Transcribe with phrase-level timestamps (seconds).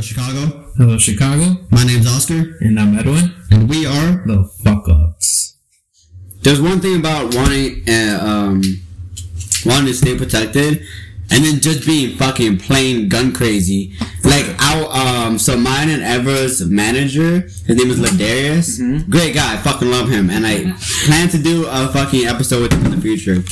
[0.00, 0.64] Hello, Chicago.
[0.78, 1.56] Hello, Chicago.
[1.70, 3.34] My name's Oscar, And I'm Edwin.
[3.50, 4.22] and we are.
[4.26, 5.58] The fuck ups.
[6.42, 8.62] There's one thing about wanting, uh, um,
[9.66, 10.86] wanting to stay protected,
[11.30, 13.92] and then just being fucking plain gun crazy.
[14.24, 18.78] Like our, um, so mine and Ever's manager, his name is Ladarius.
[19.10, 20.72] Great guy, fucking love him, and I
[21.04, 23.44] plan to do a fucking episode with him in the future.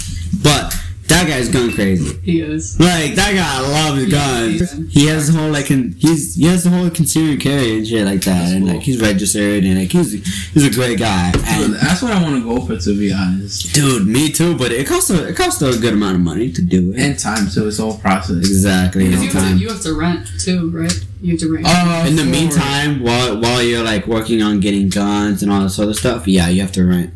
[0.43, 0.75] But
[1.09, 2.19] that guy's gun crazy.
[2.23, 2.79] He is.
[2.79, 4.75] Like that guy loves guns.
[4.79, 4.85] Yeah.
[4.91, 8.05] He has the whole like con- he's he has the whole concealed carry and shit
[8.07, 10.13] like that, and like he's registered and like he's
[10.53, 11.33] he's a great guy.
[11.47, 13.75] And That's what I want to go for, to be honest.
[13.75, 14.57] dude, me too.
[14.57, 16.99] But it costs a it costs a good amount of money to do it.
[17.01, 18.37] And time, so it's all process.
[18.39, 19.05] exactly.
[19.09, 19.57] Because you, have time.
[19.57, 20.93] to- you have to rent too, right?
[21.23, 21.67] You have to rent.
[21.69, 25.63] Uh, In the for- meantime, while while you're like working on getting guns and all
[25.63, 27.13] this other stuff, yeah, you have to rent.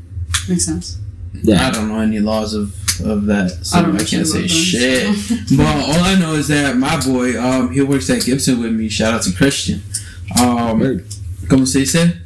[0.48, 0.98] Makes sense.
[1.34, 1.66] Yeah.
[1.66, 4.46] I don't know any laws of of that, so I I, don't know can't say
[4.46, 5.08] shit.
[5.56, 8.88] but all I know is that my boy, um, he works at Gibson with me.
[8.88, 9.82] Shout out to Christian.
[10.40, 11.06] Um, Word.
[11.48, 12.16] como se dice?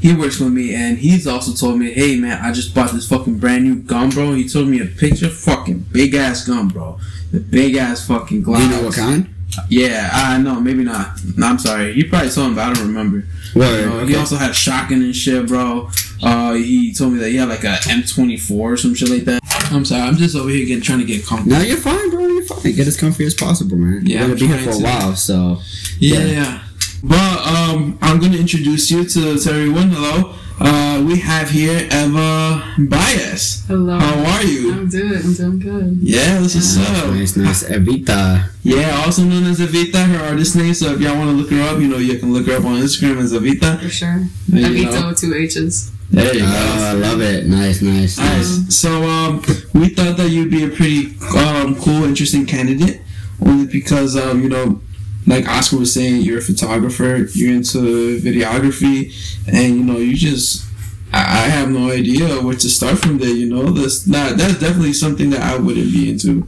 [0.00, 3.06] He works with me, and he's also told me, "Hey man, I just bought this
[3.08, 6.98] fucking brand new gun, bro." He told me a picture, fucking big ass gun, bro.
[7.32, 8.62] The big ass fucking Do glass.
[8.62, 9.28] you know what kind?
[9.68, 11.18] Yeah, I know, maybe not.
[11.36, 11.92] No, I'm sorry.
[11.92, 13.24] You probably told him, but I don't remember.
[13.54, 13.88] Word.
[13.88, 15.90] Uh, He also had shotgun and shit, bro.
[16.22, 19.39] Uh, he told me that he had like a M24 or some shit like that.
[19.70, 21.56] I'm sorry, I'm just over here getting trying to get comfortable.
[21.58, 22.26] No, you're fine, bro.
[22.26, 22.72] You're fine.
[22.72, 24.04] Get as comfy as possible, man.
[24.06, 25.60] Yeah, you're gonna I'm be here trying for a while, so
[25.98, 26.24] Yeah, Yeah.
[26.26, 26.62] yeah.
[27.02, 29.90] But um, I'm gonna introduce you to, to everyone.
[29.90, 30.34] Hello.
[30.62, 33.64] Uh, we have here Eva Bias.
[33.66, 33.98] Hello.
[33.98, 34.72] How are you?
[34.74, 35.14] I'm doing.
[35.24, 35.98] I'm doing good.
[36.02, 37.14] Yeah, this is up.
[37.14, 37.62] nice, nice.
[37.62, 38.50] Evita.
[38.62, 40.74] Yeah, also known as Evita, her artist name.
[40.74, 42.64] So if y'all want to look her up, you know, you can look her up
[42.66, 43.80] on Instagram as Evita.
[43.80, 44.26] For sure.
[44.50, 45.08] Evita you go.
[45.08, 45.90] With two H's.
[46.10, 46.84] There you Oh, go.
[46.84, 47.46] I love it.
[47.46, 48.18] Nice, nice.
[48.18, 48.74] Nice.
[48.76, 49.42] So um,
[49.74, 53.00] we thought that you'd be a pretty um, cool, interesting candidate,
[53.44, 54.80] only because um, you know,
[55.26, 59.12] like Oscar was saying, you're a photographer, you're into videography,
[59.46, 60.66] and you know, you just.
[61.12, 63.30] I I have no idea where to start from there.
[63.30, 66.46] You know, that's not that's definitely something that I wouldn't be into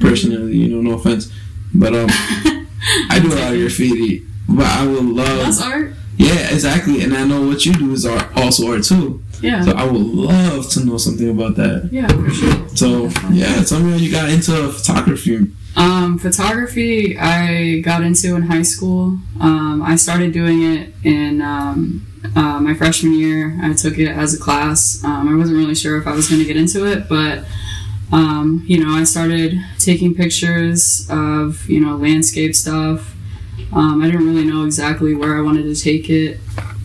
[0.00, 0.56] personally.
[0.56, 1.32] You know, no offense,
[1.74, 2.06] but um,
[3.10, 5.38] I do a lot of graffiti, but I would love.
[5.38, 5.94] That's art.
[6.16, 9.22] Yeah, exactly, and I know what you do is art, also art too.
[9.40, 9.62] Yeah.
[9.62, 11.88] So I would love to know something about that.
[11.92, 12.68] yeah, for sure.
[12.76, 15.50] So yeah, tell me how you got into photography.
[15.76, 19.18] Um, photography, I got into in high school.
[19.40, 23.58] Um, I started doing it in um, uh, my freshman year.
[23.60, 25.02] I took it as a class.
[25.02, 27.44] Um, I wasn't really sure if I was going to get into it, but
[28.12, 33.13] um, you know, I started taking pictures of you know landscape stuff.
[33.72, 36.40] Um, I didn't really know exactly where I wanted to take it,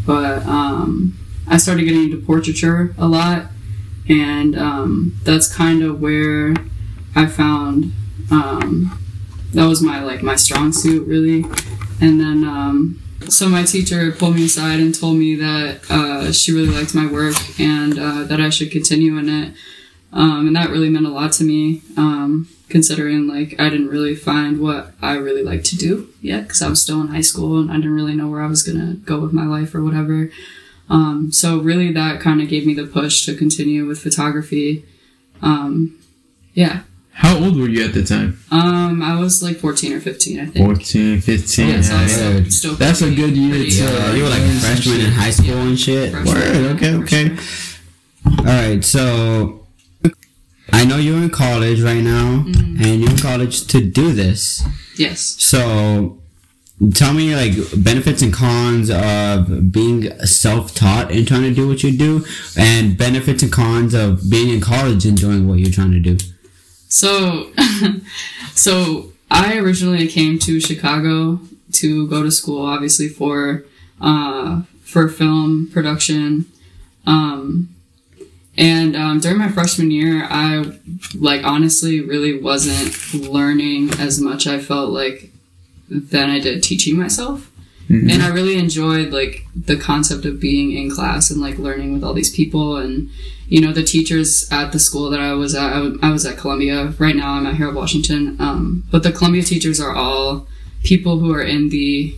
[0.06, 3.48] but um, I started getting into portraiture a lot,
[4.08, 6.56] and um, that's kind of where
[7.16, 7.92] I found
[8.32, 9.00] um,
[9.54, 11.44] that was my like my strong suit really.
[12.02, 16.52] And then um, so my teacher pulled me aside and told me that uh, she
[16.52, 19.54] really liked my work and uh, that i should continue in it.
[20.12, 21.82] Um, and that really meant a lot to me
[22.70, 26.70] considering like i didn't really find what i really like to do yet because i
[26.70, 28.94] was still in high school and i didn't really know where i was going to
[29.06, 30.30] go with my life or whatever
[30.92, 34.84] um, so really that kind of gave me the push to continue with photography
[35.42, 35.98] um,
[36.54, 36.82] yeah
[37.14, 38.40] How old were you at the time?
[38.52, 40.66] um, I was like 14 or 15, I think.
[40.66, 41.68] 14, 15.
[41.68, 42.30] Yeah, so I was yeah.
[42.34, 45.12] still, still That's a good year pretty, to- uh, you were like a freshman in
[45.12, 46.12] high school and shit.
[46.12, 46.56] freshman, Word.
[46.56, 46.94] yeah, Okay.
[47.04, 47.36] Okay.
[47.36, 48.38] sure.
[48.40, 48.84] All right.
[48.84, 49.59] So
[50.74, 52.84] I know you're in college right now, Mm-hmm.
[52.84, 54.64] and you're in college to do this.
[54.98, 55.20] Yes.
[55.40, 56.18] So
[56.94, 61.92] tell me like benefits and cons of being self-taught and trying to do what you
[61.98, 62.26] do,
[62.58, 66.18] and benefits and cons of being in college and doing what you're trying to do.
[66.88, 67.52] So,
[68.56, 71.40] so I originally came to Chicago
[71.74, 73.64] to go to school, obviously for
[74.02, 76.46] uh, for film production.
[77.06, 77.70] Um,
[78.60, 80.78] and um, during my freshman year, I
[81.16, 84.46] like honestly really wasn't learning as much.
[84.46, 85.32] I felt like
[85.90, 87.50] than I did teaching myself.
[87.90, 92.04] and I really enjoyed like the concept of being in class and like learning with
[92.04, 93.10] all these people and
[93.48, 95.74] you know the teachers at the school that I was at.
[95.74, 96.94] I, w- I was at Columbia.
[97.00, 98.36] Right now, I'm at Harold Washington.
[98.40, 100.46] Um, but the Columbia teachers are all
[100.84, 102.16] people who are in the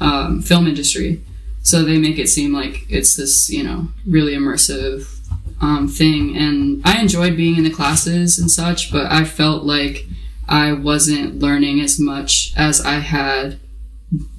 [0.00, 1.20] um, film industry,
[1.64, 5.17] so they make it seem like it's this you know really immersive
[5.60, 6.36] um, thing.
[6.36, 10.06] And I enjoyed being in the classes and such, but I felt like
[10.48, 13.58] I wasn't learning as much as I had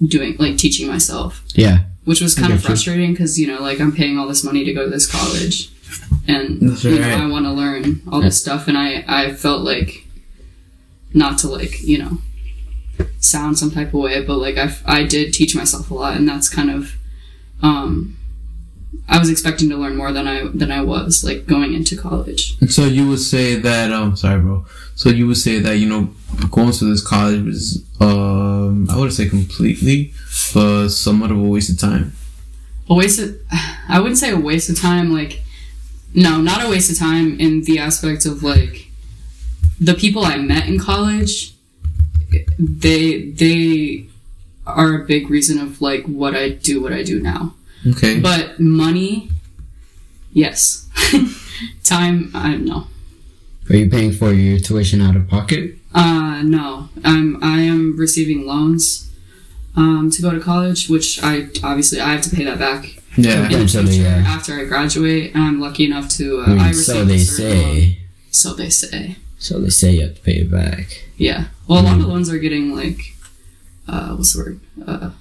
[0.06, 1.84] doing like teaching myself Yeah.
[2.06, 4.74] which was kind of frustrating because you know like i'm paying all this money to
[4.74, 5.70] go to this college
[6.28, 7.22] and you know right.
[7.22, 10.08] i want to learn all this stuff and i i felt like
[11.14, 12.18] not to like you know
[13.20, 16.28] sound some type of way, but like I, I did teach myself a lot, and
[16.28, 16.96] that's kind of,
[17.62, 18.18] um,
[19.08, 22.58] I was expecting to learn more than I than I was like going into college.
[22.70, 24.66] So you would say that um sorry bro.
[24.96, 26.14] So you would say that, you know,
[26.52, 30.14] going to this college was um I wouldn't say completely,
[30.54, 32.14] but somewhat of a waste of time.
[32.90, 33.40] A waste of,
[33.90, 35.12] I wouldn't say a waste of time.
[35.12, 35.42] Like,
[36.14, 38.90] no, not a waste of time in the aspect of like
[39.80, 41.56] the people I met in college.
[42.60, 44.06] They they
[44.68, 47.56] are a big reason of like what I do, what I do now.
[47.88, 48.20] Okay.
[48.20, 49.30] But money,
[50.34, 50.88] yes.
[51.84, 52.88] Time, I don't know.
[53.70, 55.76] Are you paying for your tuition out of pocket?
[55.94, 59.10] Uh, no, I'm I am receiving loans
[59.76, 62.86] um, to go to college, which I obviously I have to pay that back
[63.18, 63.44] yeah.
[63.46, 64.24] in the Eventually, future yeah.
[64.28, 65.34] after I graduate.
[65.36, 67.76] And I'm lucky enough to uh, I mean, I received so a they certain loan.
[67.76, 67.98] say.
[68.32, 69.16] So they say.
[69.40, 71.06] So they say you have to pay it back.
[71.18, 71.46] Yeah.
[71.68, 72.10] Well, a lot of Mm.
[72.10, 73.16] loans are getting like,
[73.88, 74.60] uh, what's the word?
[74.86, 75.12] Uh,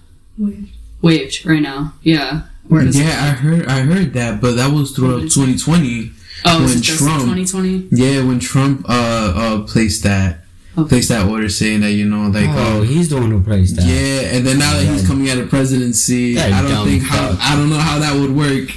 [1.02, 1.94] waived right now.
[2.02, 2.42] Yeah.
[2.68, 6.12] Because- Yeah, I heard I heard that, but that was throughout 2020.
[6.44, 7.88] Oh, when it Trump- 2020?
[7.90, 8.92] Yeah, when Trump uh
[9.34, 10.44] uh placed that
[10.76, 10.88] Okay.
[10.90, 13.74] placed that order saying that you know like Oh, uh, he's the one who plays
[13.74, 13.84] that.
[13.84, 17.02] yeah, and then now that he's coming out of presidency, That I don't dumb think
[17.02, 17.36] how.
[17.40, 18.70] I don't know how that would work.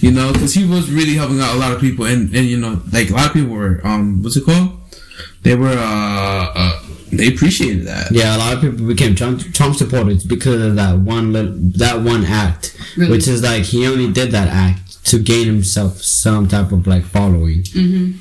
[0.00, 2.58] You know, because he was really helping out a lot of people, and and you
[2.58, 4.78] know, like a lot of people were um, what's it called?
[5.42, 6.80] They were uh, uh
[7.16, 8.10] they appreciated that.
[8.12, 12.00] Yeah, a lot of people became Trump, Trump supporters because of that one little, that
[12.02, 13.10] one act, Really?
[13.12, 17.04] which is like he only did that act to gain himself some type of like
[17.04, 17.62] following.
[17.64, 18.18] Mm-hmm.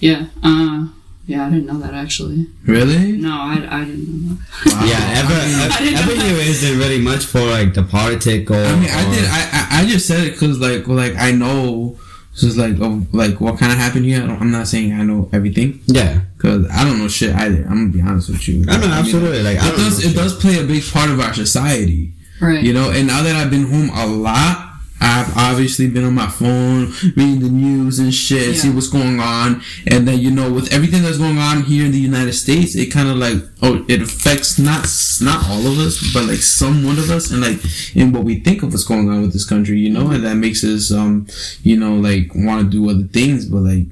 [0.00, 0.26] Yeah.
[0.42, 0.88] Uh,
[1.26, 2.46] yeah, I didn't know that actually.
[2.64, 3.12] Really?
[3.12, 4.34] No, I, I didn't know
[4.64, 4.72] that.
[4.74, 4.84] Wow.
[4.84, 8.56] Yeah, ever, I mean, I ever you isn't really much for like the politic or.
[8.56, 9.24] I mean, I or- did.
[9.26, 11.98] I, I I just said it because like like I know.
[12.40, 14.22] Just like oh, like what kind of happened here.
[14.22, 17.62] I don't, I'm not saying I know everything Yeah, because I don't know shit either.
[17.68, 18.64] I'm gonna be honest with you.
[18.68, 19.42] I know mean, absolutely.
[19.42, 20.04] Like I It does.
[20.04, 22.12] know It does play a big part of our society.
[22.40, 22.62] Right.
[22.62, 24.69] You know, and now that I've been home a lot,
[25.00, 29.62] I've obviously been on my phone, reading the news and shit, see what's going on.
[29.90, 32.86] And then, you know, with everything that's going on here in the United States, it
[32.86, 34.86] kind of like, oh, it affects not,
[35.22, 37.58] not all of us, but like some one of us and like
[37.96, 40.36] in what we think of what's going on with this country, you know, and that
[40.36, 41.26] makes us, um,
[41.62, 43.86] you know, like want to do other things, but like,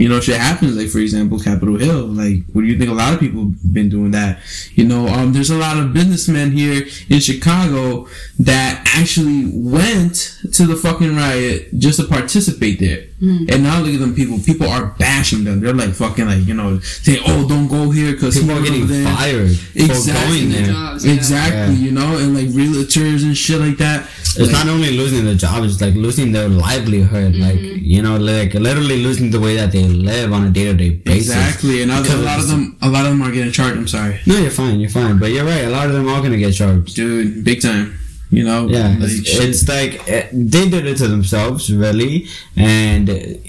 [0.00, 0.76] you know, shit happens.
[0.78, 2.06] Like for example, Capitol Hill.
[2.06, 2.90] Like, what do you think?
[2.90, 4.38] A lot of people have been doing that.
[4.72, 8.08] You know, um, there's a lot of businessmen here in Chicago
[8.38, 13.09] that actually went to the fucking riot just to participate there.
[13.20, 14.38] And now look at them people.
[14.38, 15.60] People are bashing them.
[15.60, 18.86] They're like fucking like you know saying, "Oh, don't go here because people are getting
[18.88, 20.12] fired Exactly.
[20.12, 20.66] for going there.
[20.72, 21.12] Jobs, yeah.
[21.12, 21.80] Exactly, Yeah.
[21.84, 24.08] you know, and like realtors and shit like that.
[24.20, 27.34] It's Like, not only losing their job; it's like losing their livelihood.
[27.34, 27.42] Mm-hmm.
[27.42, 30.74] Like you know, like literally losing the way that they live on a day to
[30.74, 31.28] day basis.
[31.36, 33.76] exactly, and now a lot of them, a lot of them are getting charged.
[33.76, 34.18] I'm sorry.
[34.26, 34.80] No, you're fine.
[34.80, 35.18] You're fine.
[35.18, 35.64] But you're right.
[35.64, 36.96] A lot of them are gonna get charged.
[36.96, 37.98] dude, big time.
[38.30, 39.48] You know, Yeah, like, it's, shit.
[39.48, 43.08] it's like eh, they did it to themselves, really, and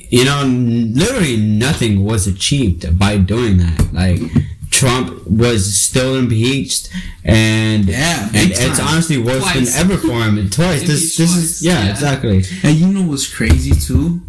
[0.09, 3.93] you know, literally nothing was achieved by doing that.
[3.93, 4.19] Like
[4.71, 6.89] Trump was still impeached,
[7.23, 9.75] and Yeah, and big it's honestly worse Twice.
[9.75, 10.49] than ever for him.
[10.57, 10.81] Twice.
[10.81, 11.91] this this twice, is yeah, yeah.
[11.91, 12.43] exactly.
[12.63, 14.21] and you know what's crazy too,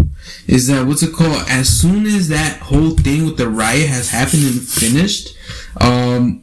[0.46, 1.44] is that what's it called?
[1.48, 5.34] As soon as that whole thing with the riot has happened and finished,
[5.80, 6.41] um,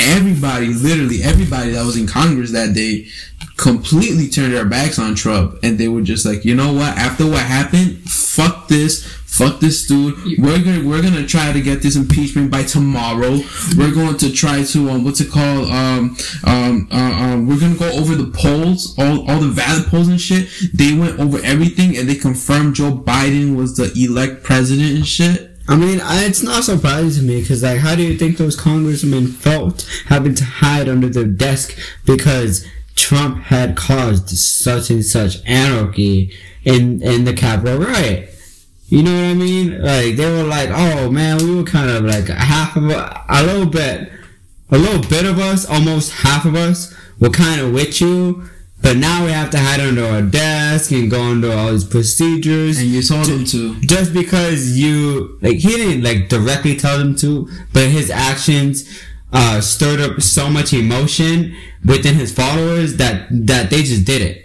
[0.00, 3.08] everybody, literally everybody that was in Congress that day,
[3.56, 6.96] completely turned their backs on Trump, and they were just like, you know what?
[6.96, 9.04] After what happened, fuck this.
[9.28, 10.16] Fuck this dude.
[10.38, 13.38] We're gonna we're gonna try to get this impeachment by tomorrow.
[13.76, 17.76] We're going to try to um what's it called um um uh, um we're gonna
[17.76, 20.48] go over the polls all all the valid polls and shit.
[20.74, 25.57] They went over everything and they confirmed Joe Biden was the elect president and shit.
[25.68, 29.26] I mean, it's not surprising to me because, like, how do you think those congressmen
[29.26, 36.32] felt having to hide under their desk because Trump had caused such and such anarchy
[36.64, 38.34] in in the Capitol riot?
[38.88, 39.82] You know what I mean?
[39.82, 43.42] Like, they were like, "Oh man, we were kind of like half of a, a
[43.42, 44.10] little bit,
[44.70, 48.48] a little bit of us, almost half of us, were kind of with you."
[48.80, 52.78] But now we have to hide under our desk and go under all these procedures
[52.78, 53.74] And you told them to.
[53.80, 58.88] just because you like he didn't like directly tell them to, but his actions
[59.32, 61.54] uh stirred up so much emotion
[61.84, 64.36] within his followers that that they just did it.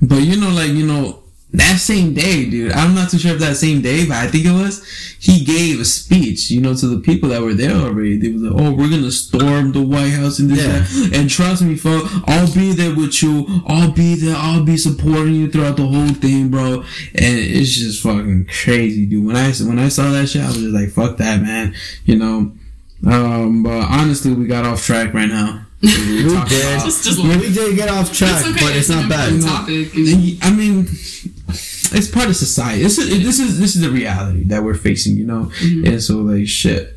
[0.00, 2.72] But you know, like you know, that same day, dude.
[2.72, 4.86] I'm not too sure if that same day, but I think it was.
[5.18, 8.18] He gave a speech, you know, to the people that were there already.
[8.18, 10.78] They was like, "Oh, we're gonna storm the White House and this, Yeah.
[11.08, 13.62] that." and trust me, folks, I'll be there with you.
[13.66, 14.36] I'll be there.
[14.36, 19.24] I'll be supporting you throughout the whole thing, bro." And it's just fucking crazy, dude.
[19.24, 21.74] When I when I saw that shit, I was just like, "Fuck that, man,"
[22.04, 22.52] you know.
[23.06, 25.64] Um, but honestly, we got off track right now.
[25.82, 26.80] We did.
[26.80, 28.60] Just- just- we did get off track, It's okay.
[28.66, 29.40] but it's an not bad.
[29.40, 29.90] Topic.
[30.42, 30.88] I mean,
[31.92, 32.82] it's part of society.
[32.82, 35.50] This is this is this is the reality that we're facing, you know.
[35.60, 35.86] Mm-hmm.
[35.86, 36.94] And so like shit.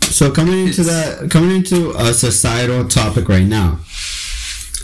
[0.00, 0.86] So coming into It's-
[1.20, 3.80] that, coming into a societal topic right now,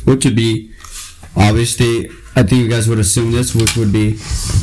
[0.05, 0.73] which would be
[1.37, 4.13] obviously, I think you guys would assume this, which would be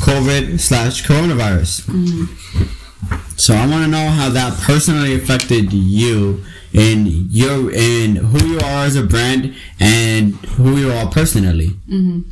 [0.05, 1.81] COVID slash coronavirus.
[1.88, 2.65] Mm-hmm.
[3.38, 6.43] So I want to know how that personally affected you
[6.74, 11.70] and your and who you are as a brand and who you are personally.
[11.89, 12.29] Mm-hmm.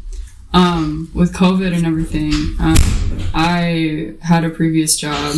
[0.53, 2.75] Um, with COVID and everything, um,
[3.33, 5.35] I had a previous job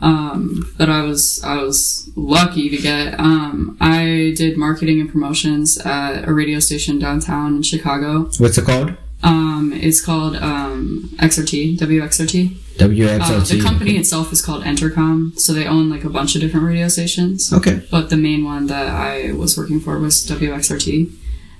[0.00, 3.18] um, that I was I was lucky to get.
[3.18, 8.30] Um, I did marketing and promotions at a radio station downtown in Chicago.
[8.38, 8.94] What's it called?
[9.22, 12.56] Um, it's called um, XRT, WXRT.
[12.78, 13.48] Uh, WXLT.
[13.48, 16.88] the company itself is called Entercom, so they own like a bunch of different radio
[16.88, 17.50] stations.
[17.52, 17.82] Okay.
[17.90, 21.10] But the main one that I was working for was WXRT,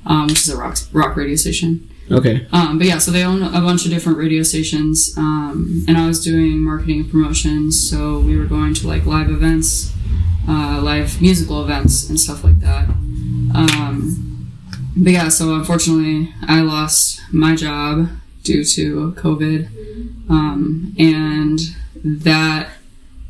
[0.04, 1.88] um, which is a rock rock radio station.
[2.10, 2.46] Okay.
[2.52, 6.06] Um, but yeah, so they own a bunch of different radio stations, um, and I
[6.06, 7.88] was doing marketing and promotions.
[7.90, 9.92] So we were going to like live events,
[10.48, 12.88] uh, live musical events, and stuff like that.
[13.54, 14.52] Um,
[14.96, 18.08] but yeah, so unfortunately, I lost my job
[18.44, 21.58] due to COVID, um, and
[22.04, 22.70] that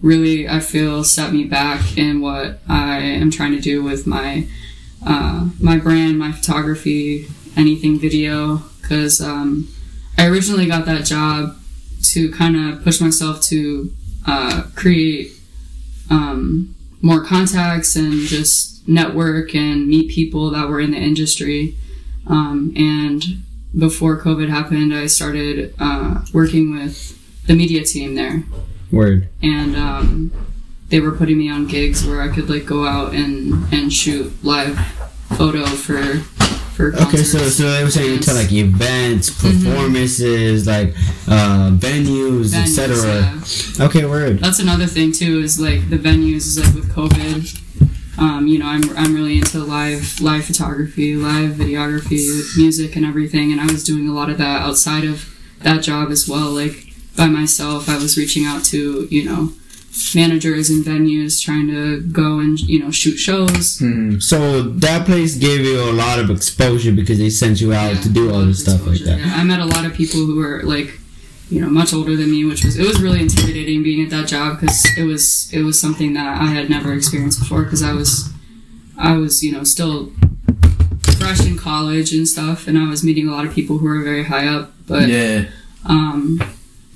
[0.02, 4.47] really I feel set me back in what I am trying to do with my
[5.04, 8.63] uh, my brand, my photography, anything video.
[8.81, 9.69] Because um,
[10.19, 11.57] I originally got that job
[12.03, 13.93] to kind of push myself to
[14.27, 15.33] uh, create
[16.11, 21.77] um, more contacts and just network and meet people that were in the industry.
[22.27, 23.43] Um, and
[23.77, 27.13] before COVID happened, I started uh, working with
[27.47, 28.43] the media team there
[28.91, 29.29] Word.
[29.43, 30.33] and um,
[30.89, 34.33] they were putting me on gigs where I could like go out and and shoot
[34.45, 34.79] live
[35.37, 36.23] photo for
[36.76, 40.90] for Okay, so concerts, so they were saying to like events, performances, like
[41.26, 43.78] uh, venues, venues, etc.
[43.78, 43.87] yeah.
[43.87, 44.40] Okay, word.
[44.40, 47.62] That's another thing too is like the venues is like with COVID.
[48.18, 53.52] Um, you know, I'm, I'm really into live live photography, live videography, music and everything,
[53.52, 56.50] and I was doing a lot of that outside of that job as well.
[56.50, 59.52] Like by myself, I was reaching out to you know
[60.15, 63.83] managers and venues, trying to go and you know shoot shows.
[64.25, 68.00] So that place gave you a lot of exposure because they sent you out Yeah,
[68.03, 69.19] to do all this stuff like that.
[69.19, 70.99] Yeah, I met a lot of people who were like,
[71.50, 74.29] you know, much older than me, which was it was really intimidating being at that
[74.29, 77.93] job because it was it was something that I had never experienced before because I
[77.93, 78.31] was
[78.99, 80.12] I was you know still
[81.19, 84.03] fresh in college and stuff, and I was meeting a lot of people who were
[84.03, 85.47] very high up, but yeah.
[85.85, 86.41] um,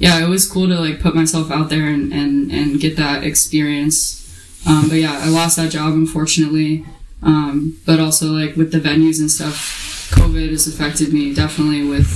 [0.01, 3.23] yeah, it was cool to like put myself out there and, and, and get that
[3.23, 4.17] experience.
[4.67, 6.85] Um, but yeah, I lost that job unfortunately.
[7.23, 12.09] Um, but also like with the venues and stuff, COVID has affected me definitely with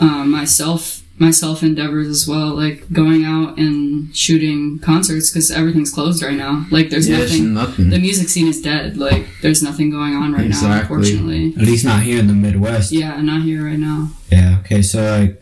[0.00, 5.92] um, myself my self endeavors as well, like going out and shooting concerts because everything's
[5.92, 6.66] closed right now.
[6.72, 7.54] Like there's Yeah, nothing.
[7.54, 7.90] nothing.
[7.90, 8.96] The music scene is dead.
[8.96, 10.96] Like there's nothing going on right now, Exactly.
[10.96, 11.54] unfortunately.
[11.56, 12.90] At least not here in the Midwest.
[12.90, 14.10] Yeah, not here right now.
[14.32, 14.56] Yeah.
[14.60, 14.82] Okay.
[14.82, 15.40] So like,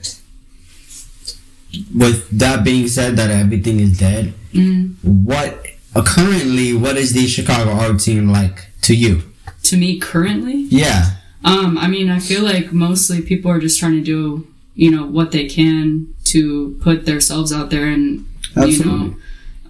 [1.95, 4.33] with that being said, that everything is dead.
[4.53, 4.95] Mm.
[5.03, 6.75] What uh, currently?
[6.75, 9.23] What is the Chicago art scene like to you?
[9.65, 11.17] To me, currently, Yeah.
[11.45, 15.07] Um, I mean, I feel like mostly people are just trying to do, you know,
[15.07, 18.27] what they can to put themselves out there and,
[18.67, 19.17] you know,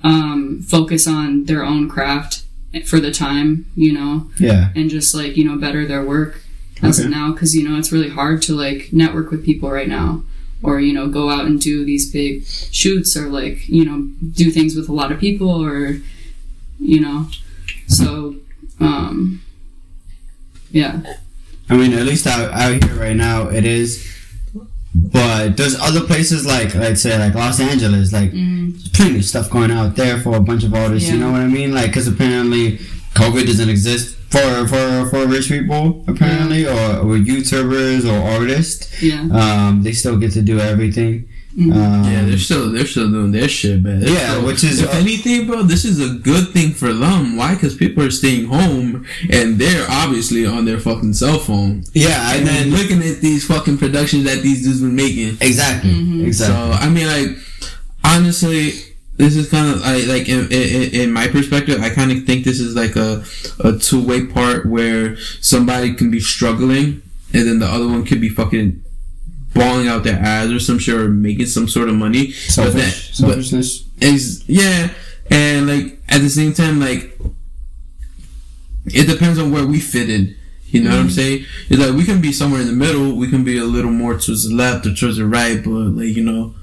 [0.02, 2.42] um, focus on their own craft
[2.87, 4.71] for the time, you know, Yeah.
[4.75, 6.42] and just like, you know, better their work
[6.83, 7.33] as of now.
[7.35, 10.23] Cause, you know, it's really hard to like network with people right now
[10.62, 14.50] or, you know, go out and do these big shoots or like, you know, do
[14.50, 15.97] things with a lot of people or,
[16.79, 17.26] you know,
[17.87, 18.37] so,
[18.81, 19.43] um,
[20.71, 21.00] yeah.
[21.69, 24.07] I mean, at least out, out here right now, it is.
[24.93, 28.73] But there's other places like, let's say, like Los Angeles, like Mm.
[28.73, 31.09] there's plenty of stuff going out there for a bunch of artists.
[31.09, 31.73] You know what I mean?
[31.73, 32.79] Like, because apparently
[33.14, 39.03] COVID doesn't exist for for for rich people, apparently, or, or YouTubers or artists.
[39.03, 39.23] Yeah.
[39.33, 41.27] Um, they still get to do everything.
[41.59, 41.75] Mhm.
[41.75, 43.99] Um, Yeah, they're still they're still doing their shit, man.
[44.01, 47.37] They're Yeah, still- which is- if anything, bro, this is a good thing for them.
[47.37, 47.55] Why?
[47.55, 52.39] Because people are staying home and they're obviously on their fucking cell phone yeah, and
[52.39, 55.39] and then then looking at these fucking productions that these dudes been making.
[55.41, 56.25] exactly, Mhm.
[56.25, 56.57] exactly.
[56.57, 57.37] So I mean, like
[58.05, 58.75] honestly,
[59.21, 62.45] this is kind of I like in, in, in my perspective, I kind of think
[62.45, 63.25] this is like a
[63.61, 68.21] a two way part where somebody can be struggling and then the other one could
[68.21, 68.83] be fucking
[69.55, 72.27] balling out their ass or some shit or making some sort of money.
[72.27, 73.85] But Selfish, that- but- selfishness.
[74.00, 74.91] is yeah
[75.31, 77.17] and like at the same time, like
[78.87, 80.37] it depends on where we fit in.
[80.67, 81.12] You know what I'm mm.
[81.12, 81.45] saying?
[81.69, 83.17] It's like we can be somewhere in the middle.
[83.17, 86.17] We can be a little more towards the left or towards the right, but like
[86.17, 86.55] you know,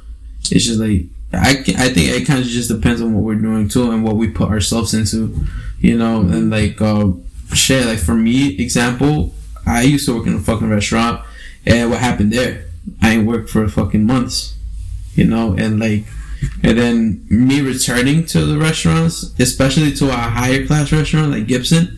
[0.51, 3.67] it's just like I I think it kind of just depends on what we're doing
[3.67, 5.35] too and what we put ourselves into.
[5.79, 7.11] You know, and like uh,
[7.53, 7.85] shit.
[7.85, 9.33] Like for me, example,
[9.65, 11.21] I used to work in a fucking restaurant,
[11.65, 12.65] and what happened there?
[13.01, 14.55] I ain't worked for fucking months.
[15.15, 16.05] You know, and like.
[16.61, 21.97] And then me returning to the restaurants, especially to a higher class restaurant like Gibson,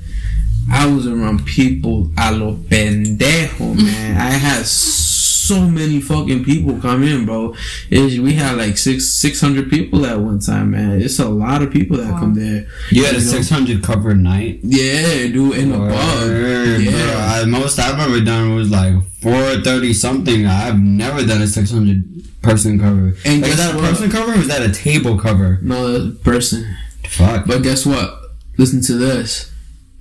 [0.71, 4.17] I was around people a lo pendejo, man.
[4.21, 5.08] I had so
[5.57, 7.55] many fucking people come in, bro.
[7.89, 11.01] It's, we had like six six hundred people at one time, man.
[11.01, 12.19] It's a lot of people that Wow.
[12.19, 12.67] come there.
[12.91, 13.31] You had a You know?
[13.31, 14.59] 600 cover night.
[14.63, 15.89] Yeah, dude, and above.
[16.29, 16.91] Word, Yeah.
[16.91, 17.17] bro.
[17.19, 20.45] I, most I've ever done was like 430 something.
[20.45, 22.03] I've never done a 600
[22.41, 23.15] person cover.
[23.25, 23.89] And like, is that a what?
[23.89, 25.59] person cover or is that a table cover?
[25.61, 26.75] No that's person.
[27.05, 27.47] Fuck.
[27.47, 28.17] But guess what?
[28.57, 29.51] Listen to this.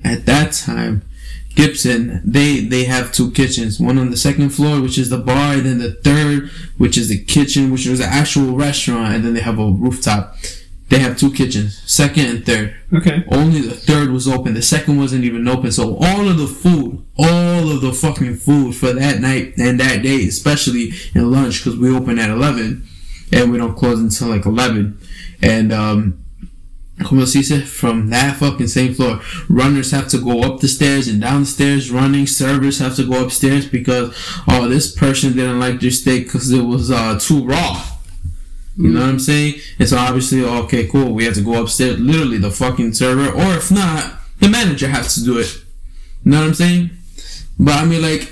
[0.05, 1.02] At that time,
[1.59, 3.81] Gibson, they they have two kitchens.
[3.81, 7.09] One on the second floor, which is the bar, and then the third, which is
[7.09, 10.37] the kitchen, which was the actual restaurant, and then they have a rooftop.
[10.88, 12.77] They have two kitchens, second and third.
[12.95, 13.25] Okay.
[13.33, 14.55] Only the third was open.
[14.55, 15.73] The second wasn't even open.
[15.73, 20.03] So all of the food, all of the fucking food for that night and that
[20.03, 22.87] day, especially in lunch, because we open at eleven,
[23.33, 25.00] and we don't close until like eleven.
[25.43, 26.25] And um,
[27.05, 31.09] como se dice, from that fucking same floor, runners have to go up the stairs
[31.09, 31.90] and down the stairs.
[31.90, 34.14] Running servers have to go upstairs because
[34.49, 37.85] oh, this person didn't like their steak because it was uh, too raw.
[38.76, 39.55] You know what I'm saying?
[39.81, 41.12] And so obviously, okay, cool.
[41.12, 41.99] We have to go upstairs.
[41.99, 45.52] Literally, the fucking server, or if not, the manager has to do it.
[46.25, 46.90] You know what I'm saying?
[47.59, 48.31] But I mean, like,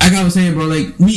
[0.00, 1.12] like I was saying, bro, like we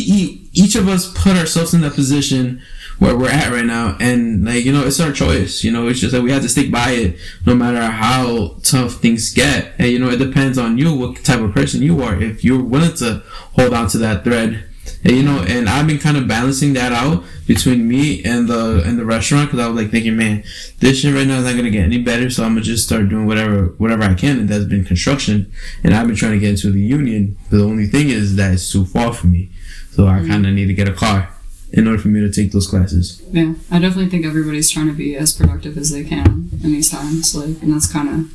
[0.54, 2.62] each of us put ourselves in that position
[3.04, 5.62] where we're at right now, and like you know, it's our choice.
[5.62, 8.94] You know, it's just that we have to stick by it, no matter how tough
[8.94, 9.74] things get.
[9.78, 12.16] And you know, it depends on you, what type of person you are.
[12.16, 13.22] If you're willing to
[13.58, 14.64] hold on to that thread,
[15.04, 18.82] and you know, and I've been kind of balancing that out between me and the
[18.86, 20.46] and the restaurant because I was like thinking, man,
[20.80, 23.10] this shit right now is not gonna get any better, so I'm gonna just start
[23.10, 25.52] doing whatever whatever I can, and that's been construction,
[25.84, 27.36] and I've been trying to get into the union.
[27.50, 29.52] but The only thing is that it's too far for me,
[29.92, 30.30] so I mm-hmm.
[30.30, 31.33] kind of need to get a car
[31.74, 33.22] in order for me to take those classes.
[33.32, 36.90] Yeah, I definitely think everybody's trying to be as productive as they can in these
[36.92, 37.36] times.
[37.36, 38.34] Like, and that's kind of,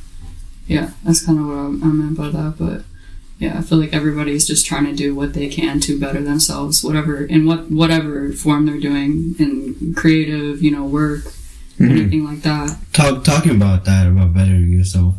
[0.67, 2.55] yeah, that's kind of what I'm, I meant by that.
[2.59, 2.83] But
[3.39, 6.83] yeah, I feel like everybody's just trying to do what they can to better themselves,
[6.83, 11.21] whatever in what whatever form they're doing in creative, you know, work,
[11.79, 11.91] Mhm.
[11.91, 12.77] anything like that.
[12.91, 15.15] Talk, talking about that, about bettering yourself.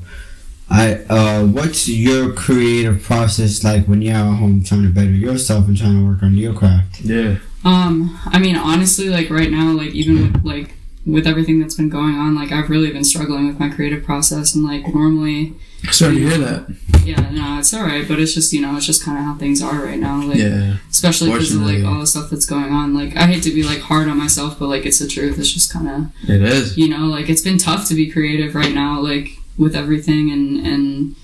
[0.69, 5.67] I uh, what's your creative process like when you're at home trying to better yourself
[5.69, 7.01] and trying to work on your craft?
[7.01, 7.37] Yeah.
[7.65, 10.75] Um, I mean, honestly, like right now, like even with like
[11.07, 14.55] with everything that's been going on, like I've really been struggling with my creative process,
[14.55, 15.55] and like normally,
[15.91, 16.77] Sorry to hear that.
[17.05, 19.35] yeah, no, it's all right, but it's just you know, it's just kind of how
[19.35, 20.23] things are right now.
[20.23, 20.77] Like, Yeah.
[20.91, 22.95] especially because of like all the stuff that's going on.
[22.95, 25.39] Like, I hate to be like hard on myself, but like it's the truth.
[25.39, 26.77] It's just kind of It is.
[26.79, 30.67] you know, like it's been tough to be creative right now, like with everything and
[30.67, 31.17] and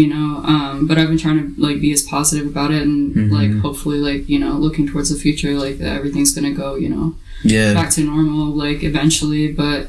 [0.00, 3.14] you know, um, but I've been trying to like be as positive about it and
[3.14, 3.30] Mhm.
[3.38, 6.90] like hopefully like you know looking towards the future, like that everything's gonna go you
[6.94, 7.06] know
[7.54, 7.72] Yeah.
[7.78, 9.82] back to normal like eventually, but.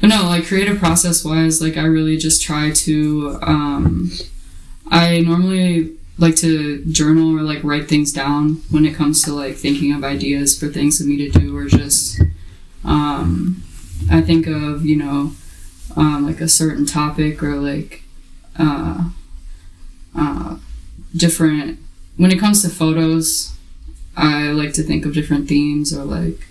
[0.00, 3.38] But no, like creative process wise, like I really just try to.
[3.42, 4.10] Um,
[4.90, 9.56] I normally like to journal or like write things down when it comes to like
[9.56, 12.18] thinking of ideas for things for me to do or just
[12.84, 13.62] um,
[14.10, 15.32] I think of you know
[15.96, 18.02] um, like a certain topic or like
[18.58, 19.04] uh,
[20.14, 20.56] uh,
[21.16, 21.78] different
[22.16, 23.52] when it comes to photos
[24.16, 26.46] I like to think of different themes or like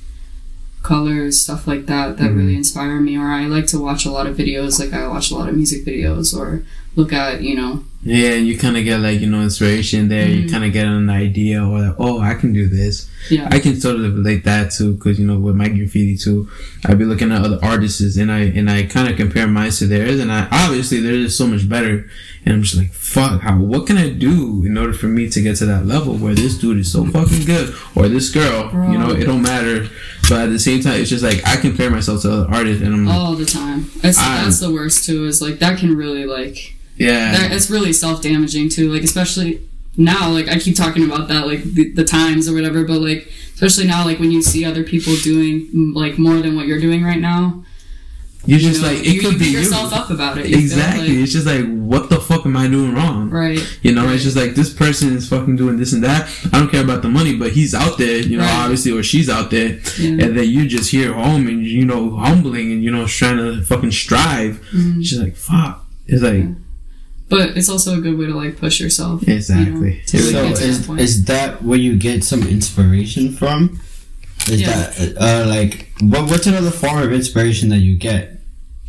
[0.81, 2.37] colors stuff like that that Mhm.
[2.37, 5.29] really inspire me or I like to watch a lot of videos like I watch
[5.29, 6.63] a lot of music videos or
[6.95, 10.25] look at you know Yeah, and you kind of get like you know inspiration there.
[10.29, 10.51] You Mhm.
[10.51, 13.07] kind of get an idea, or like, oh, I can do this.
[13.29, 13.49] yeah.
[13.51, 16.47] I can sort of relate that too, because you know with my graffiti too,
[16.85, 19.85] I'd be looking at other artists and I and I kind of compare mine to
[19.87, 22.07] theirs, and I obviously theirs is so much better,
[22.45, 25.41] and I'm just like, fuck, how what can I do in order for me to
[25.41, 28.97] get to that level where this dude is so fucking good, or this girl, you
[28.97, 29.89] know, it don't matter,
[30.29, 32.93] but at the same time, it's just like I compare myself to other artists, and
[32.93, 33.87] I'm like, all the time.
[34.03, 37.93] It's, that's the worst too is like that can really like yeah, that, it's really
[37.93, 39.61] self-damaging too like especially
[39.97, 43.31] now like i keep talking about that like the, the times or whatever but like
[43.53, 47.03] especially now like when you see other people doing like more than what you're doing
[47.03, 47.63] right now
[48.45, 49.59] you're you just know, like it you, could you be beat you.
[49.59, 50.45] yourself up about it.
[50.45, 51.09] Exactly.
[51.09, 53.29] like- it's just like, what the fuck am I doing wrong?
[53.29, 53.59] right.
[53.83, 54.15] You know, Right.
[54.15, 56.29] it's just like this person is fucking doing this and that.
[56.53, 58.63] I don't care about the money, but he's out there, you know, Right.
[58.63, 60.23] obviously, or she's out there, Yeah.
[60.25, 63.61] and then you just here home and you know humbling and you know trying to
[63.61, 64.61] fucking strive.
[64.73, 65.05] Mhm.
[65.05, 65.85] She's like, fuck.
[66.07, 66.47] It's like Yeah.
[67.29, 69.27] But it's also a good way to like push yourself.
[69.27, 69.73] exactly.
[69.91, 70.99] You know, to really So get to that is, point.
[71.01, 73.79] is that where you get some inspiration from?
[74.47, 74.69] Is Yeah.
[74.89, 76.29] that uh, like what?
[76.29, 78.37] What's another form of inspiration that you get?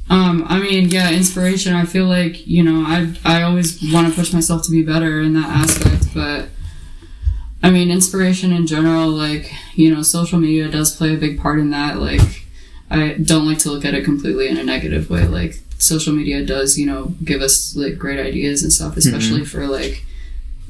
[0.09, 1.75] Um, I mean, yeah, inspiration.
[1.75, 5.21] I feel like you know, I I always want to push myself to be better
[5.21, 6.49] in that aspect, but
[7.63, 11.59] I mean, inspiration in general, like you know, social media does play a big part
[11.61, 11.99] in that.
[11.99, 12.47] Like,
[12.91, 15.27] I don't like to look at it completely in a negative way.
[15.27, 19.59] Like, social media does, you know, give us like great ideas and stuff, especially mm-hmm.
[19.59, 20.05] for like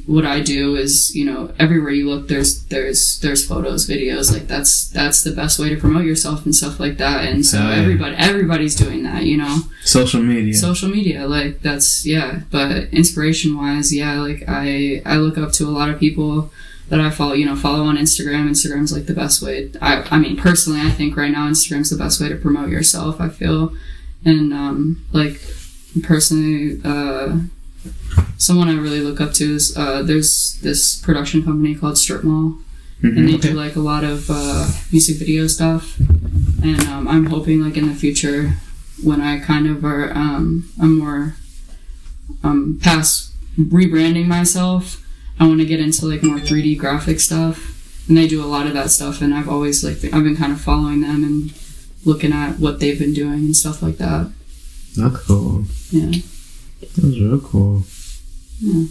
[0.06, 4.32] what I do is, you know, everywhere you look, there's there's there's photos, videos.
[4.32, 7.26] Like that's that's the best way to promote yourself and stuff like that.
[7.26, 7.76] And so Oh, yeah.
[7.76, 10.54] everybody everybody's doing that, you know Social media.
[10.54, 15.64] social media like that's yeah but inspiration wise yeah like i i look up to
[15.66, 16.50] a lot of people
[16.90, 20.18] that i follow you know follow on instagram instagram's like the best way i i
[20.18, 23.72] mean personally i think right now instagram's the best way to promote yourself i feel
[24.24, 25.40] and um like
[26.02, 27.38] personally uh
[28.38, 32.58] someone i really look up to is uh there's this production company called strip mall
[33.02, 33.16] Mhm.
[33.16, 33.48] and they Okay.
[33.48, 35.98] do like a lot of uh, music video stuff
[36.62, 38.52] and um, i'm hoping like in the future
[39.02, 41.34] when i kind of are um, i'm more
[42.44, 45.02] um, past rebranding myself
[45.38, 47.56] i want to get into like more 3d graphic stuff
[48.06, 50.52] and they do a lot of that stuff and i've always like i've been kind
[50.52, 51.52] of following them and
[52.04, 54.30] looking at what they've been doing and stuff like that
[54.96, 55.64] That's cool.
[55.90, 56.10] yeah
[56.80, 57.82] That's real cool.
[58.60, 58.84] Yeah.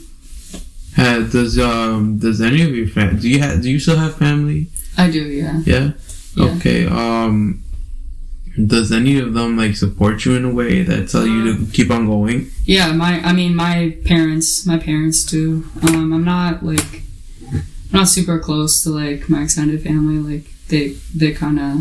[0.96, 4.16] Ha- does um does any of your fam do you have do you still have
[4.16, 4.68] family?
[4.98, 5.92] i do yeah Yeah.
[6.36, 6.46] Yeah.
[6.58, 6.86] Okay.
[6.86, 7.64] Um.
[8.74, 11.90] Does any of them like support you in a way that tell you to keep
[11.92, 12.52] on going?
[12.66, 15.66] Yeah, my I mean my parents, my parents do.
[15.82, 17.02] Um, I'm not like
[17.54, 20.18] I'm not super close to like my extended family.
[20.20, 21.74] Like they they kind of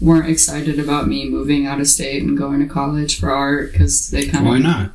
[0.00, 4.10] weren't excited about me moving out of state and going to college for art because
[4.10, 4.92] they kind of Why not?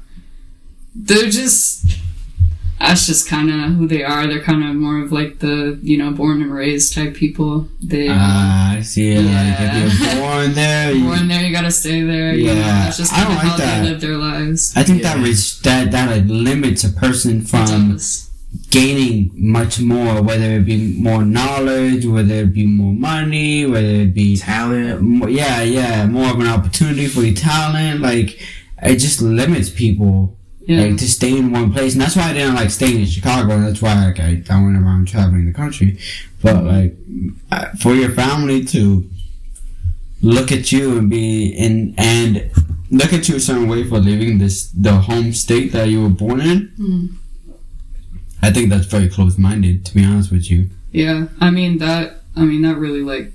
[0.96, 1.86] they're just
[2.80, 4.26] that's just kind of who they are.
[4.26, 7.68] They're kind of more of like the you know born and raised type people.
[7.82, 9.16] They Ah, I see.
[9.18, 9.86] Like Yeah.
[9.86, 12.34] if you're born there, you, born there, you gotta stay there.
[12.34, 13.84] you know, Yeah, that's just I kind don't of like how that.
[13.84, 14.74] they live their lives.
[14.76, 15.34] I think that Yeah.
[15.64, 18.31] that that like, limits a person It from does.
[18.70, 24.14] Gaining much more, whether it be more knowledge, whether it be more money, whether it
[24.14, 25.02] be Talent.
[25.02, 28.02] more, yeah, yeah, more of an opportunity for your talent.
[28.02, 28.40] Like
[28.82, 30.38] it just limits people
[30.68, 30.82] Yeah.
[30.84, 33.60] like to stay in one place, and that's why I didn't like staying in Chicago.
[33.60, 35.98] That's why like, I, I went around traveling the country.
[36.42, 36.96] But like
[37.52, 39.08] uh, for your family to
[40.22, 42.50] look at you and be in and
[42.92, 46.10] look at you a certain way for leaving this the home state that you were
[46.10, 46.72] born in.
[46.80, 47.10] Mm.
[48.42, 50.70] I think that's very close minded, to be honest with you.
[50.92, 52.18] Yeah, I mean that.
[52.36, 53.32] I mean that really like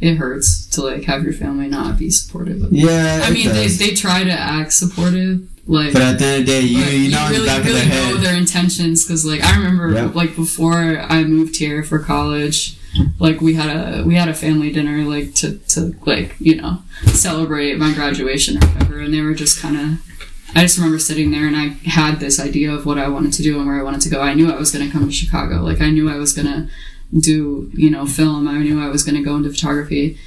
[0.00, 2.62] it hurts to like have your family not be supportive.
[2.62, 3.78] Of Yeah, I it mean they, does.
[3.78, 5.92] they try to act supportive, like.
[5.92, 7.80] but at the end of the day, you you know in really, the back really
[7.82, 8.24] of their know head.
[8.24, 10.14] their intentions because like I remember Yep.
[10.14, 12.76] like before I moved here for college,
[13.18, 13.68] like we had
[14.00, 18.56] a we had a family dinner like to to like you know celebrate my graduation
[18.62, 19.98] or whatever, and they were just kind of.
[20.54, 23.42] I just remember sitting there and I had this idea of what I wanted to
[23.42, 24.20] do and where I wanted to go.
[24.22, 25.56] I knew I was going to come to Chicago.
[25.62, 26.68] Like I knew I was going to
[27.18, 28.48] do you know film.
[28.48, 30.18] I knew I was going to go into photography,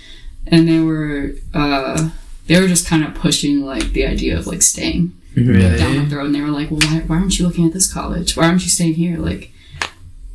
[0.47, 2.09] and they were uh,
[2.47, 6.05] they were just kind of pushing like the idea of like staying down Really?
[6.05, 8.35] the road and they were like, well, why, why aren't you looking at this college?
[8.35, 9.17] Why aren't you staying here?
[9.17, 9.50] Like,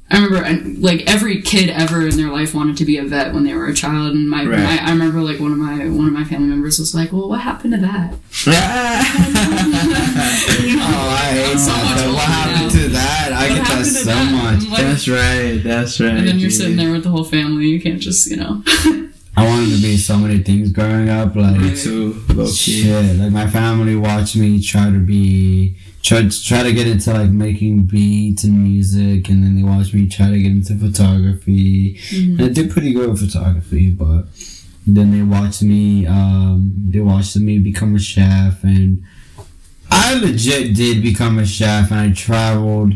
[0.08, 3.42] I remember, like, every kid ever in their life wanted to be a vet when
[3.42, 4.60] they were a child, and my, Right.
[4.62, 7.28] my I remember, like, one of my one of my family members was like, well,
[7.28, 8.14] what happened to that?
[10.78, 11.84] Oh, I hate So that.
[11.84, 12.68] much what happened now.
[12.82, 13.32] to that?
[13.32, 14.32] I What get that so that?
[14.32, 14.68] much.
[14.70, 15.56] Like- that's right.
[15.62, 16.10] That's right.
[16.10, 16.58] and then you're dude.
[16.58, 17.66] sitting there with the whole family.
[17.66, 18.62] You can't just, you know.
[19.36, 21.34] I wanted to be so many things growing up.
[21.36, 22.22] Like Me too.
[22.34, 23.16] Low shit.
[23.16, 27.82] Like my family watched me try to be try try to get into like making
[27.82, 31.98] beats and music, and then they watched me try to get into photography.
[32.12, 32.38] Mhm.
[32.38, 34.28] And I did pretty good with photography, but
[34.86, 36.06] then they watched me.
[36.06, 39.02] Um, they watched me become a chef, and
[39.90, 42.94] I legit did become a chef, and I traveled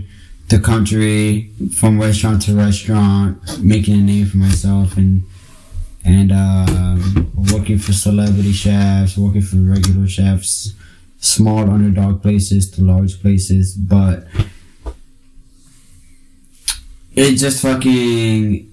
[0.48, 5.22] the country from restaurant to restaurant, making a name for myself, and
[6.04, 6.96] and uh,
[7.52, 10.74] working for celebrity chefs, working for regular chefs,
[11.20, 14.26] small underdog places to large places, but
[17.14, 18.66] it just fucking.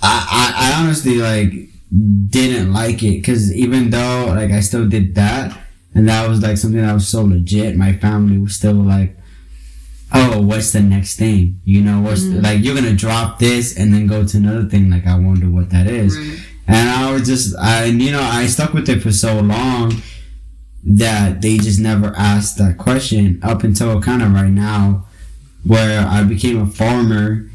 [0.00, 1.52] I, I, I honestly like
[2.28, 5.58] didn't like it because even though like I still did that
[5.94, 9.16] and that was like something that was so legit, my family was still like,
[10.14, 11.60] "Oh, what's the next thing?
[11.64, 12.44] You know, what's the, mm-hmm.
[12.44, 14.88] like you're gonna drop this and then go to another thing?
[14.90, 16.38] Like I wonder what that is." Right.
[16.70, 19.90] And I was just, I you know, I stuck with it for so long
[20.84, 25.06] that they just never asked that question up until kind of right now,
[25.64, 27.50] where I became a farmer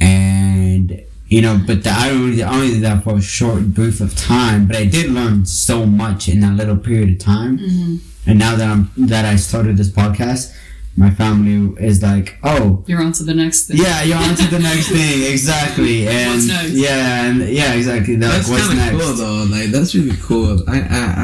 [0.00, 4.00] and you know, but the, I only I only did that for a short brief
[4.00, 7.58] of time, but I did learn so much in that little period of time.
[7.58, 7.96] Mm-hmm.
[8.26, 10.54] And now that I'm that I started this podcast,
[10.96, 13.78] my family is like, oh, You're on to the next thing.
[13.78, 16.70] yeah, you're on to the next thing, exactly, and What's next?
[16.70, 18.14] yeah, and yeah, exactly.
[18.16, 19.04] They're That's like, what's kind of next?
[19.04, 19.44] cool though.
[19.56, 20.62] Like that's really cool.
[20.68, 21.14] I I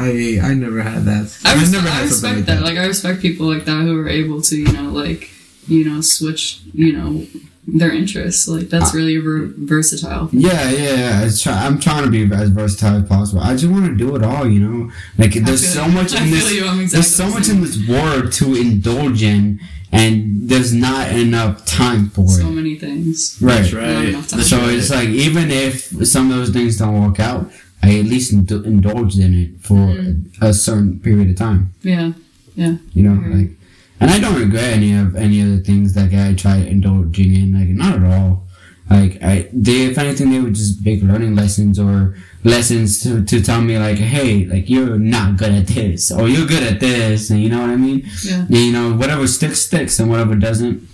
[0.41, 1.39] I, I never had that.
[1.45, 2.63] I, I've res- never I had something respect that.
[2.63, 5.29] Like I respect people like that who are able to, you know, like
[5.67, 7.25] you know, switch, you know,
[7.67, 8.47] their interests.
[8.47, 10.29] Like that's really ver- versatile.
[10.31, 11.25] Yeah, yeah, yeah.
[11.25, 13.41] It's try- I'm trying to be as versatile as possible.
[13.41, 14.91] I just want to do it all, you know.
[15.17, 15.91] Like there's so you.
[15.93, 16.51] much in this.
[16.51, 19.59] exactly there's so the much in this world to indulge in,
[19.91, 22.51] and there's not enough time for So it.
[22.51, 23.37] many things.
[23.41, 23.57] Right.
[23.61, 24.05] That's right.
[24.09, 24.37] enough time.
[24.39, 24.73] That's So right.
[24.75, 27.51] it's like even if some of those things don't work out,
[27.83, 30.43] I at least ind- indulged in it for Mm-hmm.
[30.45, 31.73] a certain period of time.
[31.83, 32.13] Yeah.
[32.55, 32.77] Yeah.
[32.93, 33.51] You know, like,
[34.01, 37.53] and I don't regret any of any of the things that I tried indulging in.
[37.57, 38.47] Like, not at all.
[38.89, 43.41] Like, I they if anything, they were just big learning lessons or lessons to, to
[43.41, 47.29] tell me like, hey, like you're not good at this or you're good at this,
[47.29, 48.05] and you know what I mean.
[48.25, 48.41] Yeah.
[48.41, 50.85] And, you know, whatever sticks sticks, and whatever doesn't,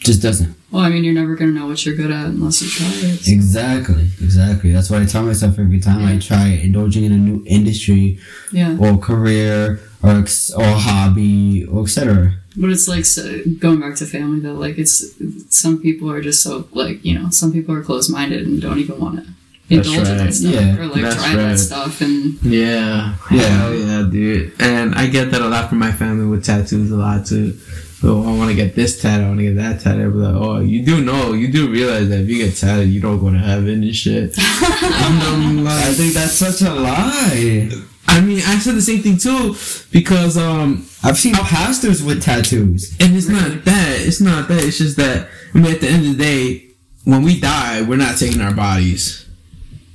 [0.00, 0.54] just doesn't.
[0.70, 3.18] Well, I mean, you're never gonna know what you're good at unless you try it.
[3.18, 4.72] so- Exactly, exactly.
[4.72, 8.18] That's what I tell myself every time I try indulging in a new industry
[8.52, 8.78] Yeah.
[8.80, 12.36] or career or ex- or hobby or etc.
[12.56, 14.52] But it's like so, going back to family though.
[14.52, 15.14] Like it's
[15.48, 18.78] some people are just so like you know some people are closed minded and don't
[18.78, 19.26] even want to
[19.74, 20.24] That's indulge in right.
[20.26, 21.36] that stuff Yeah, or like that's try right.
[21.36, 23.62] that stuff and Yeah, Yeah.
[23.66, 24.52] Oh, yeah, dude.
[24.60, 27.58] And I get that a lot from my family with tattoos a lot too.
[28.04, 29.24] Oh, I want to get this tattoo.
[29.24, 30.10] I want to get that tattoo.
[30.10, 33.00] But like, oh, you do know, you do realize that if you get tattooed, you
[33.00, 34.36] don't go to heaven and shit.
[34.38, 37.70] and I'm like, I think that's such a lie.
[38.12, 39.56] I mean, I said the same thing too
[39.90, 42.94] because um, I've seen pastors with tattoos.
[43.00, 43.96] and it's not that.
[44.00, 44.62] It's not that.
[44.62, 45.28] It's just that.
[45.54, 46.68] I mean, at the end of the day,
[47.04, 49.26] when we die, we're not taking our bodies.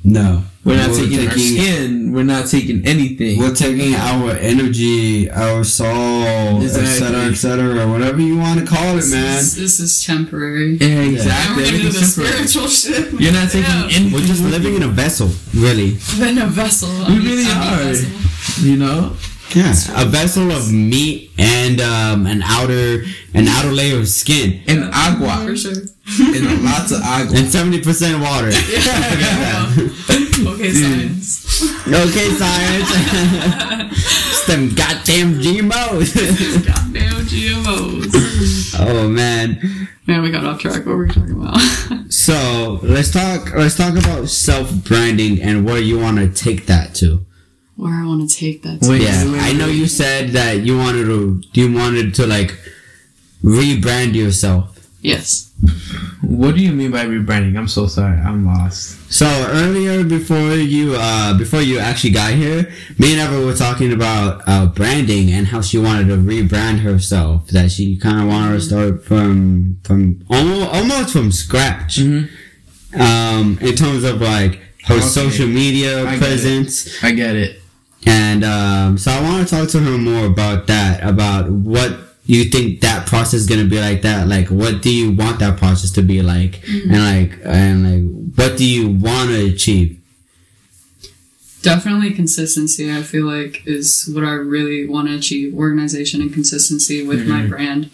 [0.04, 2.12] No, We're not taking, our skin.
[2.14, 3.40] We're not taking anything.
[3.40, 6.92] We're taking our energy, our soul, Exactly.
[7.08, 9.38] etc., etc., or whatever you want to call it, this, man.
[9.40, 10.76] is, this is temporary.
[10.76, 11.56] yeah, And exactly.
[11.64, 12.48] we're into the Everything's temporary.
[12.48, 13.20] spiritual shit.
[13.22, 13.84] You're not taking Yeah.
[13.96, 14.12] anything.
[14.14, 15.98] We're just living in a vessel, really.
[16.22, 16.90] in a vessel.
[17.08, 17.94] We really are.
[18.62, 19.16] You know.
[19.56, 24.90] Yeah, a vessel of meat and um, an outer an outer layer of skin And
[24.94, 25.46] agua.
[25.46, 25.72] For sure.
[26.20, 27.38] and lots of agua.
[27.38, 28.52] and seventy percent water.
[30.58, 31.22] okay, mm.
[31.22, 31.88] science.
[31.88, 32.90] okay, science.
[33.94, 36.66] it's them goddamn GMOs.
[36.66, 38.76] Goddamn GMOs.
[38.80, 39.88] oh man.
[40.08, 40.86] Man, we got off track.
[40.86, 41.60] What were we talking about?
[42.10, 43.54] So let's talk.
[43.54, 47.26] Let's talk about self branding and where you want to take that to.
[47.76, 48.90] Where I want to take that to.
[48.90, 49.76] Wait, Yeah, wait, wait, I know wait.
[49.76, 51.44] you said that you wanted to.
[51.52, 52.58] You wanted to like
[53.44, 54.88] rebrand yourself.
[55.02, 55.47] Yes.
[56.22, 57.58] What do you mean by rebranding?
[57.58, 58.18] I'm so sorry.
[58.18, 59.12] I'm lost.
[59.12, 63.92] So earlier, before you uh, before you actually got here, me and Ever were talking
[63.94, 67.48] about uh, branding and how she wanted to rebrand herself.
[67.50, 71.98] That she kind of wanted to start from from almost almost from scratch.
[71.98, 73.02] Mm-hmm.
[73.02, 75.02] Um, in terms of like her Okay.
[75.06, 77.62] social media I get presence, I get it.
[78.06, 81.04] and um, so I want to talk to her more about that.
[81.04, 84.04] About what you think that process is gonna be like.
[84.04, 86.94] That like, what do you want that process to be like, mm-hmm.
[86.94, 90.00] and like, and like, what do you want to achieve?
[91.64, 95.56] Definitely consistency, I feel like, is what I really want to achieve.
[95.56, 97.50] Organization and consistency with my mm-hmm.
[97.50, 97.90] brand.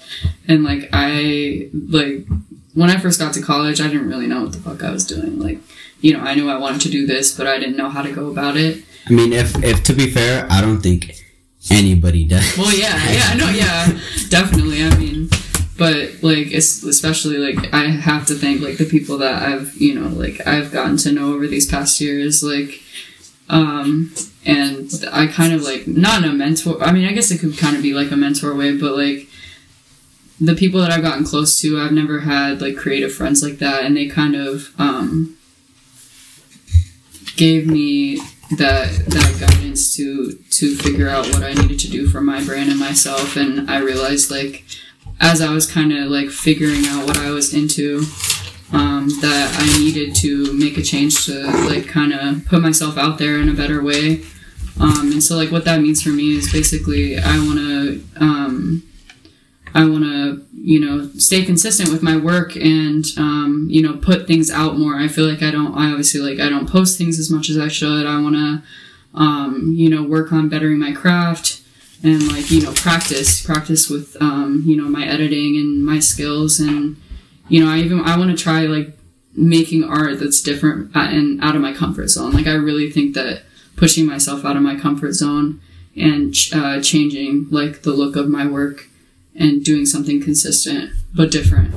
[0.47, 2.27] And, like, I, like,
[2.73, 5.05] when I first got to college, I didn't really know what the fuck I was
[5.07, 5.39] doing.
[5.39, 5.59] Like,
[6.01, 8.11] you know, I knew I wanted to do this, but I didn't know how to
[8.11, 8.83] go about it.
[9.07, 11.22] I mean, if if to be fair, I don't think
[11.71, 12.57] anybody does.
[12.57, 13.99] Well, yeah, yeah, no, yeah,
[14.29, 14.83] definitely.
[14.83, 15.29] I mean,
[15.77, 20.07] but like, especially like I have to thank like the people that I've you know
[20.09, 22.81] like I've gotten to know over these past years, like,
[23.49, 24.13] um,
[24.45, 26.81] and I kind of like not in a mentor.
[26.83, 29.27] I mean, I guess it could kind of be like a mentor way, but like
[30.39, 33.83] the people that I've gotten close to, I've never had like creative friends like that,
[33.83, 35.37] and they kind of um
[37.35, 38.19] gave me
[38.51, 42.69] that that guidance to to figure out what I needed to do for my brand
[42.69, 44.63] and myself and I realized like
[45.19, 48.03] as I was kind of like figuring out what I was into
[48.71, 53.19] um, that I needed to make a change to like kind of put myself out
[53.19, 54.23] there in a better way.
[54.79, 58.83] Um, and so like what that means for me is basically I want to um,
[59.75, 64.27] I want to you know stay consistent with my work and um, you know put
[64.27, 64.95] things out more.
[64.95, 67.57] I feel like I don't I obviously like I don't post things as much as
[67.57, 68.05] I should.
[68.05, 68.63] I want to
[69.13, 71.61] um, you know work on bettering my craft
[72.03, 76.59] and like you know practice practice with um, you know my editing and my skills
[76.59, 76.97] and
[77.47, 78.97] you know I even I want to try like
[79.35, 82.31] making art that's different uh, and out of my comfort zone.
[82.31, 83.43] Like I really think that
[83.75, 85.59] pushing myself out of my comfort zone
[85.95, 88.87] and uh, changing like the look of my work
[89.35, 91.73] and doing something consistent but different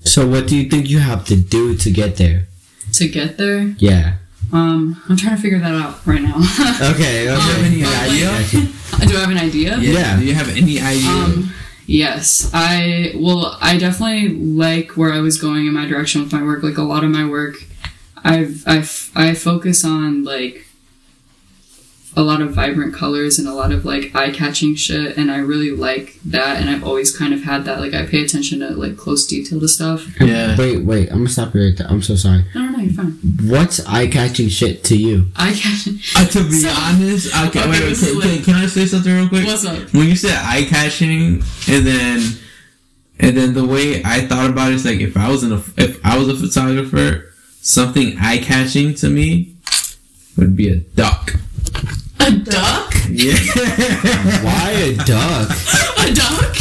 [0.00, 2.46] So what do you think you have to do to get there?
[2.92, 3.74] to get there.
[3.78, 4.16] Yeah.
[4.52, 6.36] Um, I'm trying to figure that out right now.
[6.92, 7.28] Okay.
[7.28, 7.34] Okay.
[7.34, 8.28] have any but, like, idea?
[9.08, 9.76] Do I have an idea?
[9.78, 10.16] Yeah.
[10.18, 11.10] Do you have any idea?
[11.10, 11.52] Um,
[11.86, 16.42] yes, I well, I definitely like where I was going in my direction with my
[16.42, 16.62] work.
[16.62, 17.56] Like a lot of my work,
[18.24, 20.65] I've I've I focus on like
[22.18, 25.36] a lot of vibrant colors and a lot of like eye catching shit, and I
[25.36, 26.58] really like that.
[26.60, 27.78] And I've always kind of had that.
[27.78, 30.06] Like I pay attention to like close detail to stuff.
[30.20, 30.56] Yeah.
[30.56, 31.10] Wait, wait.
[31.10, 31.86] I'm gonna stop you right there.
[31.88, 32.44] I'm so sorry.
[32.54, 33.12] No, no, no, you're fine.
[33.42, 35.26] What's eye catching shit to you?
[35.36, 35.98] Eye catching.
[36.16, 38.86] Uh, to be So- honest, okay, Okay, wait, wait, can, like- can, can I say
[38.86, 39.44] something real quick?
[39.46, 39.92] What's up?
[39.92, 42.22] When you said eye catching, and then,
[43.20, 45.62] and then the way I thought about it is like if I was in a,
[45.76, 49.54] if I was a photographer, something eye catching to me
[50.38, 51.34] would be a duck.
[52.20, 52.94] A duck?
[53.08, 53.34] Yeah.
[54.42, 55.50] Why a duck?
[55.98, 56.56] A duck?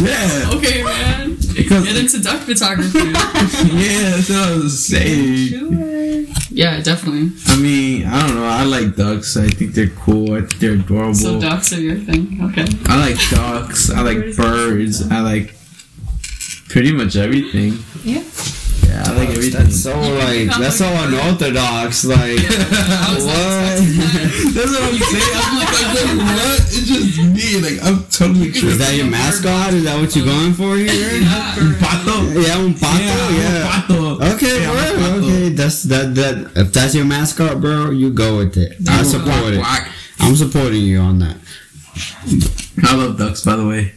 [0.00, 0.50] yeah.
[0.54, 1.36] Okay, man.
[1.56, 2.98] Because Get into duck photography.
[2.98, 6.28] yeah, that's what I was saying.
[6.50, 7.32] yeah, definitely.
[7.46, 8.44] I mean, I don't know.
[8.44, 9.36] I like ducks.
[9.36, 10.34] I think they're cool.
[10.34, 11.14] I think they're adorable.
[11.14, 12.38] So ducks are your thing.
[12.50, 12.66] Okay.
[12.86, 13.90] I like ducks.
[13.90, 15.10] I like birds.
[15.10, 15.54] I like
[16.68, 17.78] pretty much everything.
[18.04, 18.22] Yeah.
[18.88, 19.64] Yeah, I like everything.
[19.64, 22.04] That's so like that's so unorthodox.
[22.04, 23.78] Like what?
[24.54, 25.34] That's what I'm saying.
[25.44, 26.60] I'm like, like, what?
[26.72, 27.60] It's just me.
[27.60, 28.70] Like, I'm totally tripping.
[28.70, 29.74] Is that your mascot?
[29.74, 30.88] Is that what you're going for here?
[31.78, 32.16] Pato?
[32.48, 32.98] Yeah, un pato.
[32.98, 33.68] Yeah, Yeah.
[33.68, 34.34] Pato.
[34.34, 34.80] Okay, Yeah, bro.
[34.80, 35.22] pato.
[35.24, 36.14] Okay, that's that.
[36.14, 38.76] That if that's your mascot, bro, you go with it.
[38.88, 39.58] I support it.
[39.60, 39.88] Quack.
[40.20, 41.36] I'm supporting you on that.
[42.84, 43.92] I love ducks, by the way.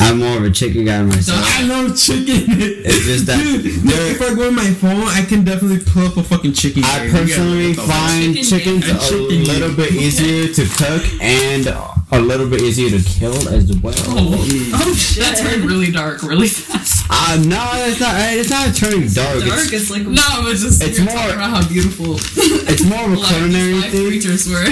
[0.00, 1.38] I'm more of a chicken guy myself.
[1.42, 2.44] I love chicken.
[2.84, 6.06] It's just that Dude, they're- if I go on my phone, I can definitely pull
[6.06, 6.84] up a fucking chicken.
[6.84, 10.64] I personally You gotta look up find Chicken chickens a Chicken little bit easier to
[10.76, 11.66] cook and
[12.10, 13.94] a little bit easier to kill as well.
[13.96, 15.22] Oh shit!
[15.24, 17.04] That turned really dark really fast.
[17.10, 18.14] Uh, no, it's not.
[18.32, 19.42] It's not turning dark.
[19.44, 23.12] It's, It's like No, but just It's you're more- about how beautiful it's more of
[23.12, 24.06] a culinary these live thing.
[24.08, 24.64] creatures were.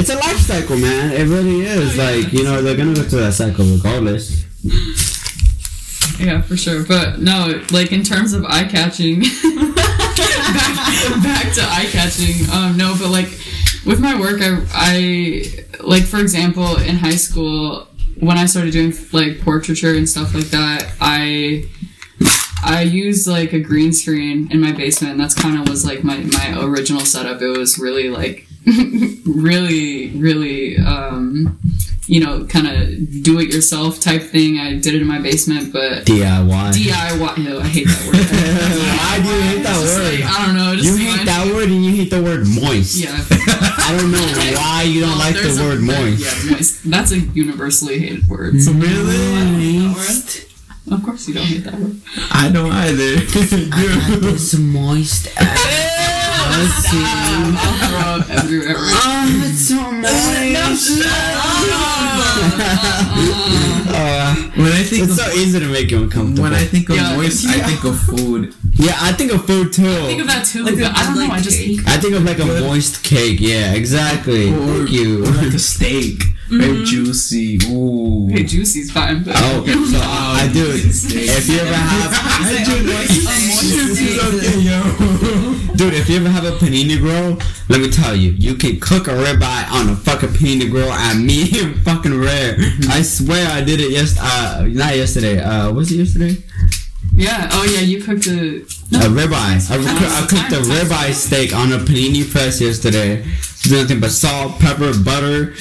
[0.00, 1.12] It's a life cycle, man.
[1.12, 1.98] It really is.
[1.98, 2.10] Oh, yeah.
[2.22, 4.44] Like you know, they're gonna go through that cycle regardless.
[6.18, 6.84] Yeah, for sure.
[6.84, 9.76] But no, like in terms of eye catching, back,
[11.22, 12.50] back to eye catching.
[12.50, 13.28] Um, no, but like
[13.84, 15.44] with my work, I, I
[15.80, 17.88] like for example in high school
[18.20, 21.68] when I started doing like portraiture and stuff like that, I
[22.64, 25.12] I used like a green screen in my basement.
[25.12, 27.42] And that's kind of was like my my original setup.
[27.42, 28.46] It was really like
[29.26, 31.58] really really um
[32.06, 34.58] you know kind of do it yourself type thing.
[34.58, 36.72] I did it in my basement, but DIY.
[36.72, 37.38] DIY.
[37.38, 38.16] Ew, I hate that word.
[38.98, 40.20] Why do you hate that word?
[40.20, 40.74] like, I don't know.
[40.76, 42.96] Just You reminds hate that me- word and you hate the word moist.
[42.96, 43.10] Yeah.
[43.84, 46.20] I don't know why you don't Well, like there's the a- word moist.
[46.44, 46.90] Yeah, moist.
[46.90, 48.60] That's a universally hated word.
[48.60, 49.86] So Really?
[50.90, 52.00] of course you don't hate that word.
[52.32, 53.16] I don't either.
[53.16, 53.70] Dude.
[54.34, 55.28] It's moist.
[55.40, 56.01] Let's
[56.82, 57.04] see.
[57.04, 58.76] I'll throw up everywhere.
[58.78, 61.02] Oh, it's so moist.
[63.94, 66.42] Uh, When I think it's of so easy to make you uncomfortable.
[66.44, 67.14] when I think of Yeah.
[67.16, 68.54] moist, I think of food.
[68.74, 69.86] yeah, I think of food too.
[69.86, 71.20] I think of that too, Like a but I don't know.
[71.26, 71.80] good, I just like, hate.
[71.88, 73.40] I think of like a moist cake.
[73.40, 74.52] Yeah, exactly.
[74.52, 75.24] Or, Thank you.
[75.24, 76.24] or like a steak.
[76.48, 77.58] Very juicy.
[77.70, 78.28] Ooh.
[78.30, 80.66] Hey, juicy's fine, but Oh, so I, I do.
[80.74, 82.12] If you ever have,
[84.34, 84.80] okay, yo.
[85.76, 89.06] dude, if you ever have a panini grill, let me tell you, you can cook
[89.08, 92.56] a ribeye on a fucking panini grill at medium fucking rare.
[92.88, 95.40] I swear I did it yes, uh, not yesterday.
[95.40, 96.36] Uh, was it yesterday?
[97.14, 97.48] yeah.
[97.52, 98.62] Oh yeah, you cooked a.
[98.94, 99.70] A ribeye.
[99.70, 103.24] I, coo- I cooked a ribeye steak on a panini press yesterday.
[103.62, 105.54] Did nothing but salt, pepper, butter.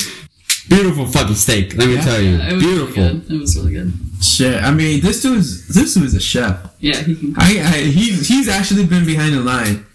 [0.69, 1.75] Beautiful fucking steak.
[1.75, 2.01] Let me Yeah.
[2.01, 3.03] tell you, Yeah, it was beautiful.
[3.03, 3.31] Really good.
[3.31, 3.93] It was really good.
[4.21, 4.63] Shit.
[4.63, 6.57] I mean, this dude's this dude's a chef.
[6.79, 7.33] Yeah, he can.
[7.37, 9.85] I, I he's he's actually been behind the line.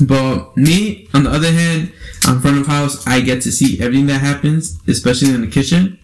[0.00, 1.92] But me, on the other hand,
[2.24, 3.06] I'm front of house.
[3.06, 5.98] I get to see everything that happens, especially in the kitchen.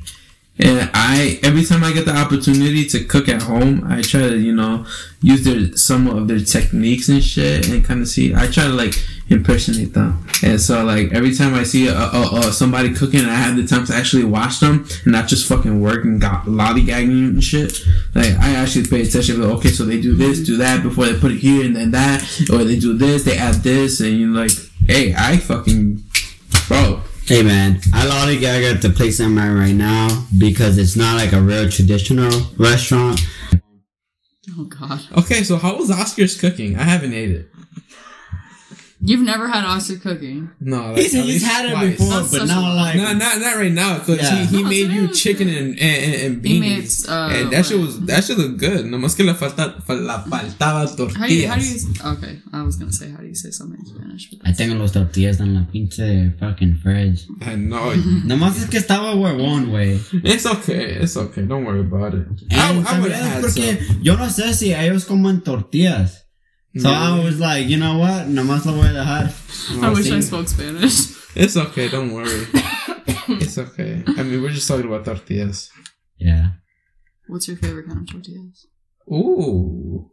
[0.62, 4.38] And I every time I get the opportunity to cook at home, I try to
[4.38, 4.84] you know
[5.22, 8.34] use their some of their techniques and shit, and kind of see.
[8.34, 8.94] I try to like
[9.30, 13.30] impersonate them, and so like every time I see a, a, a, somebody cooking, and
[13.30, 16.44] I have the time to actually watch them and not just fucking work and got
[16.46, 17.80] lollygagging and shit.
[18.14, 19.40] Like I actually pay attention.
[19.40, 21.92] Like, okay, so they do this, do that before they put it here and then
[21.92, 22.22] that,
[22.52, 24.52] or they do this, they add this, and you're like,
[24.86, 26.02] hey, I fucking
[26.68, 27.02] bro.
[27.26, 31.32] Hey man, I lollygag at the place I'm at right now because it's not like
[31.32, 33.20] a real traditional restaurant.
[34.58, 35.00] Oh god.
[35.16, 36.76] Okay, so how was Oscar's cooking?
[36.76, 37.50] I haven't ate it.
[39.02, 40.50] You've never had Oscar cooking.
[40.60, 41.96] No, like, He's, he's had it twice.
[41.96, 44.44] before, That's but not like Not, not, not right now because Yeah.
[44.44, 45.56] he, he No, made you chicken good.
[45.56, 46.60] and, and, and He beanies.
[46.60, 47.86] makes, uh, and that shit what?
[47.86, 48.84] was that shit looked good.
[48.84, 51.16] Nomás que le falta, la faltaba tortillas.
[51.16, 51.48] How do you?
[51.48, 51.78] How do you?
[52.12, 54.28] Okay, I was gonna say how do you say something in Spanish?
[54.30, 57.26] But I tengo los tortillas en la pinche fucking fridge.
[57.40, 57.92] I know.
[58.26, 59.98] Nomás es que estaba huevón, güey.
[60.24, 60.98] it's okay.
[61.00, 61.42] It's okay.
[61.46, 62.26] Don't worry about it.
[62.52, 64.02] I, And I would también have had porque some.
[64.02, 66.26] yo no sé si ellos comen tortillas.
[66.76, 68.26] So I was like, you know what?
[68.28, 69.82] Nomás lo voy a dejar.
[69.82, 71.16] I wish I spoke Spanish.
[71.36, 71.88] It's okay.
[71.88, 72.46] Don't worry.
[73.38, 74.02] it's okay.
[74.06, 75.70] I mean, we're just talking about tortillas.
[76.18, 76.50] Yeah.
[77.28, 78.66] What's your favorite kind of tortillas?
[79.12, 80.10] Ooh.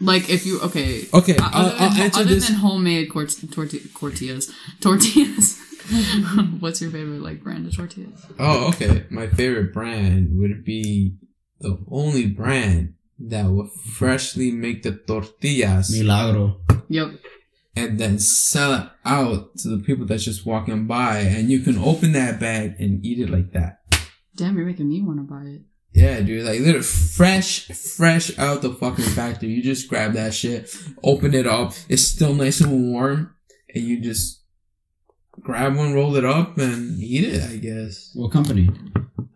[0.00, 1.06] Like if you okay.
[1.14, 2.48] Okay, uh, I'll, other I'll than, answer other this.
[2.48, 5.58] than homemade cort- torti- tortillas, tortillas.
[6.60, 8.26] What's your favorite like brand of tortillas?
[8.38, 9.06] Oh, okay.
[9.10, 11.16] My favorite brand would be
[11.60, 12.94] the only brand
[13.28, 16.60] that will freshly make the tortillas Milagro.
[16.88, 17.08] Yep.
[17.76, 21.78] and then sell it out to the people that's just walking by, and you can
[21.78, 23.78] open that bag and eat it like that.
[24.36, 25.62] Damn, you're making me want to buy it.
[25.94, 29.50] Yeah, dude, like literally fresh, fresh out the fucking factory.
[29.50, 31.74] You just grab that shit, open it up.
[31.88, 33.34] It's still nice and warm,
[33.74, 34.42] and you just
[35.40, 37.42] grab one, roll it up, and eat it.
[37.42, 38.10] I guess.
[38.14, 38.70] What company?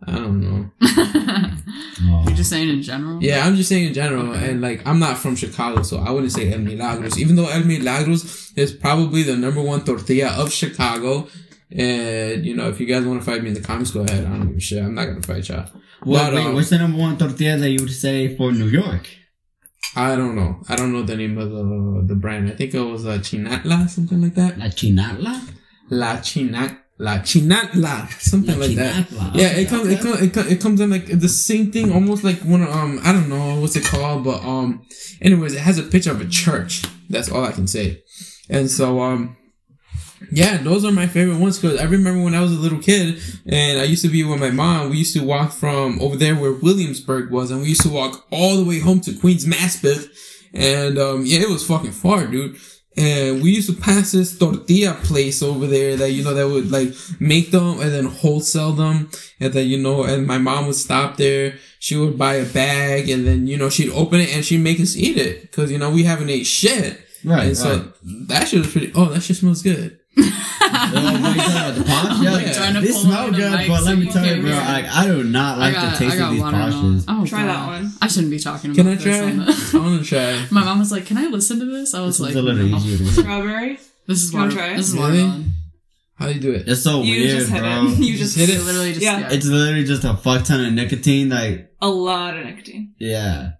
[0.07, 0.71] I don't know.
[0.81, 2.23] Oh.
[2.27, 3.21] You're just saying in general.
[3.21, 4.51] Yeah, I'm just saying in general, Okay.
[4.51, 7.19] and like I'm not from Chicago, so I wouldn't say El Milagros.
[7.19, 11.27] Even though El Milagros is probably the number one tortilla of Chicago,
[11.71, 14.25] and you know if you guys want to fight me in the comments, go ahead.
[14.25, 14.81] I don't give a shit.
[14.83, 15.69] I'm not gonna fight y'all.
[16.05, 19.09] Wait, um, what's the number one tortilla that you would say for New York?
[19.95, 20.61] I don't know.
[20.69, 22.47] I don't know the name of the the brand.
[22.49, 24.57] I think it was uh, Chinantla, something like that.
[24.59, 25.41] La Chinantla?
[25.89, 26.79] La China.
[26.99, 29.07] La Chinantla, something La like that.
[29.07, 29.35] Chinantla.
[29.35, 31.91] Yeah, Okay, it comes, it comes, it comes, it comes in like the same thing,
[31.93, 32.63] almost like one.
[32.63, 34.85] Um, I don't know what's it called, but um,
[35.21, 36.83] anyways, it has a picture of a church.
[37.09, 38.01] That's all I can say.
[38.49, 39.37] And so, um,
[40.31, 43.19] yeah, those are my favorite ones because I remember when I was a little kid
[43.45, 44.89] and I used to be with my mom.
[44.89, 48.25] We used to walk from over there where Williamsburg was, and we used to walk
[48.31, 50.09] all the way home to Queens Maspeth.
[50.53, 52.57] And um, yeah, it was fucking far, dude.
[52.97, 56.71] And we used to pass this tortilla place over there that, you know, that would
[56.71, 59.09] like make them and then wholesale them.
[59.39, 61.55] And then, you know, and my mom would stop there.
[61.79, 64.79] She would buy a bag and then, you know, she'd open it and she'd make
[64.79, 65.51] us eat it.
[65.51, 67.01] Cause, you know, we haven't ate shit.
[67.23, 68.27] Right, And so right.
[68.29, 69.99] that shit was pretty, oh, that shit smells good.
[70.19, 72.21] Oh, what are you the posh?
[72.23, 74.51] Yeah, like trying they smell good, mic but so let me you tell you, bro,
[74.51, 74.59] hear.
[74.61, 76.71] like, I do not like the taste of these watermelon.
[76.73, 77.05] poshes.
[77.07, 77.91] Oh, Try that one.
[78.01, 79.31] I shouldn't be talking about Can I this try?
[79.31, 80.45] the- I want to try.
[80.51, 82.65] My mom was like, "Can I listen to this?" I was It's like, a little
[82.67, 83.79] "No." easier to Strawberry.
[84.07, 84.57] "This is You wanna water.
[84.61, 84.77] try it?
[84.77, 85.05] This is Really?
[85.23, 85.53] watermelon."
[86.15, 86.67] How do you do it?
[86.67, 87.85] It's so You weird, just hit bro.
[87.87, 87.97] it.
[87.99, 88.63] You Just just hit it?
[88.63, 89.19] literally just Yeah.
[89.19, 89.29] yeah.
[89.31, 92.93] It's literally just a fuck ton of nicotine, like, a lot of nicotine.
[92.97, 93.51] yeah.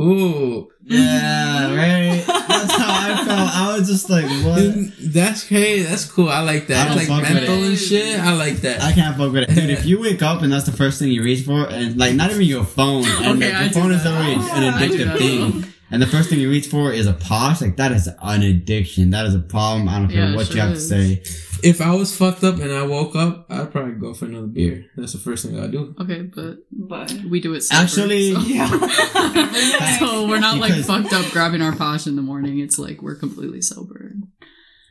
[0.00, 0.70] Ooh.
[0.84, 2.24] Yeah, right?
[2.48, 3.50] That's how I felt.
[3.56, 4.90] I was just like, what?
[5.12, 5.82] That's crazy.
[5.84, 6.28] That's cool.
[6.28, 6.88] I like I that.
[6.88, 7.48] don't Like fuck with it.
[7.48, 8.18] and shit.
[8.20, 8.80] I like that.
[8.82, 9.54] I can't fuck with it.
[9.54, 12.14] Dude, if you wake up and that's the first thing you reach for, and like
[12.14, 14.40] not even your phone, and Okay, like, I your phone is already an
[14.72, 18.08] addictive thing, and the first thing you reach for is a posh, like that is
[18.22, 19.10] an addiction.
[19.10, 19.88] That is a problem.
[19.88, 20.88] I don't care Yeah, what sure you have is.
[20.88, 21.22] to say.
[21.68, 24.86] if I was fucked up and I woke up, I'd probably go for another beer.
[24.96, 25.94] That's the first thing I'd do.
[26.00, 27.62] Okay, but But we do it.
[27.62, 28.40] Sober, Actually, so.
[28.40, 28.68] yeah.
[29.98, 32.58] so we're not like fucked up grabbing our posh in the morning.
[32.58, 34.12] It's like we're completely sober.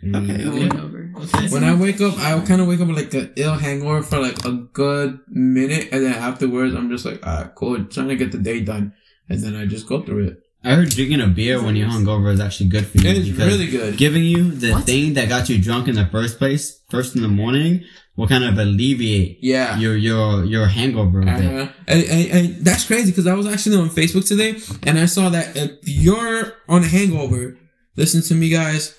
[0.03, 0.09] Okay.
[0.13, 1.11] Mm, Rolling over.
[1.23, 1.47] okay.
[1.49, 4.19] When I wake up, I kind of wake up with like an ill hangover for
[4.19, 8.31] like a good minute, and then afterwards, I'm just like, ah, cool, trying to get
[8.31, 8.93] the day done,
[9.27, 10.43] and then I just go through it.
[10.63, 13.09] I heard drinking a beer when you're hungover is actually good for you.
[13.09, 13.97] It's really good.
[13.97, 14.83] Giving you the What?
[14.85, 17.83] thing that got you drunk in the first place, first in the morning,
[18.17, 19.77] will kind of alleviate Yeah.
[19.77, 21.21] your your your hangover.
[21.21, 21.67] Uh-huh.
[21.87, 25.29] And, and, and that's crazy because I was actually on Facebook today and I saw
[25.29, 27.57] that if you're on a hangover,
[27.95, 28.95] listen to me guys,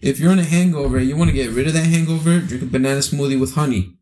[0.00, 2.62] if you're on a hangover and you want to get rid of that hangover, drink
[2.62, 3.94] a banana smoothie with honey.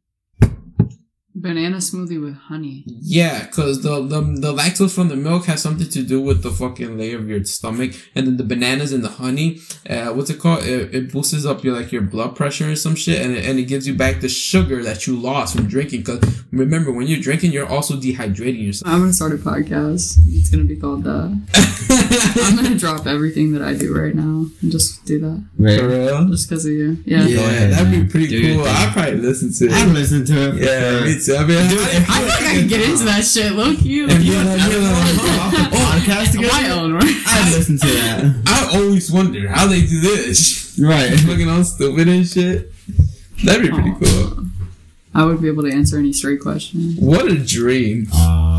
[1.41, 2.83] Banana smoothie with honey.
[2.87, 6.51] Yeah, because the, the the lactose from the milk has something to do with the
[6.51, 10.41] fucking layer of your stomach, and then the bananas and the honey, uh, what's it
[10.41, 10.65] called?
[10.65, 13.59] It, it boosts up your like your blood pressure or some shit, and it, and
[13.59, 16.01] it gives you back the sugar that you lost from drinking.
[16.01, 18.93] Because remember, when you're drinking, you're also dehydrating yourself.
[18.93, 20.19] I'm gonna start a podcast.
[20.27, 21.89] It's gonna be called that.
[22.43, 25.45] I'm gonna drop everything that I do right now and just do that.
[25.59, 25.79] Right.
[25.79, 26.29] For real?
[26.29, 26.99] Just because of you.
[27.05, 27.25] Yeah.
[27.27, 28.65] Yeah, ahead, that'd be pretty Do cool.
[28.67, 29.73] I'd probably listen to it.
[29.73, 29.93] I've it.
[29.93, 30.55] listened to it.
[30.57, 31.07] Yeah, sure.
[31.07, 31.37] me too.
[31.37, 33.53] I mean, Dude, how- if I think I can get into that shit.
[33.53, 34.01] Low key.
[34.05, 37.05] If you like, you oh, podcast together, My own, right?
[37.27, 38.43] I'd listen to that.
[38.47, 40.79] I always wonder how they do this.
[40.81, 41.13] Right.
[41.25, 42.73] Looking all stupid and shit.
[43.45, 44.45] That'd be pretty cool.
[45.15, 46.95] I would be able to answer any straight question.
[47.01, 48.07] What a dream.
[48.13, 48.58] Oh,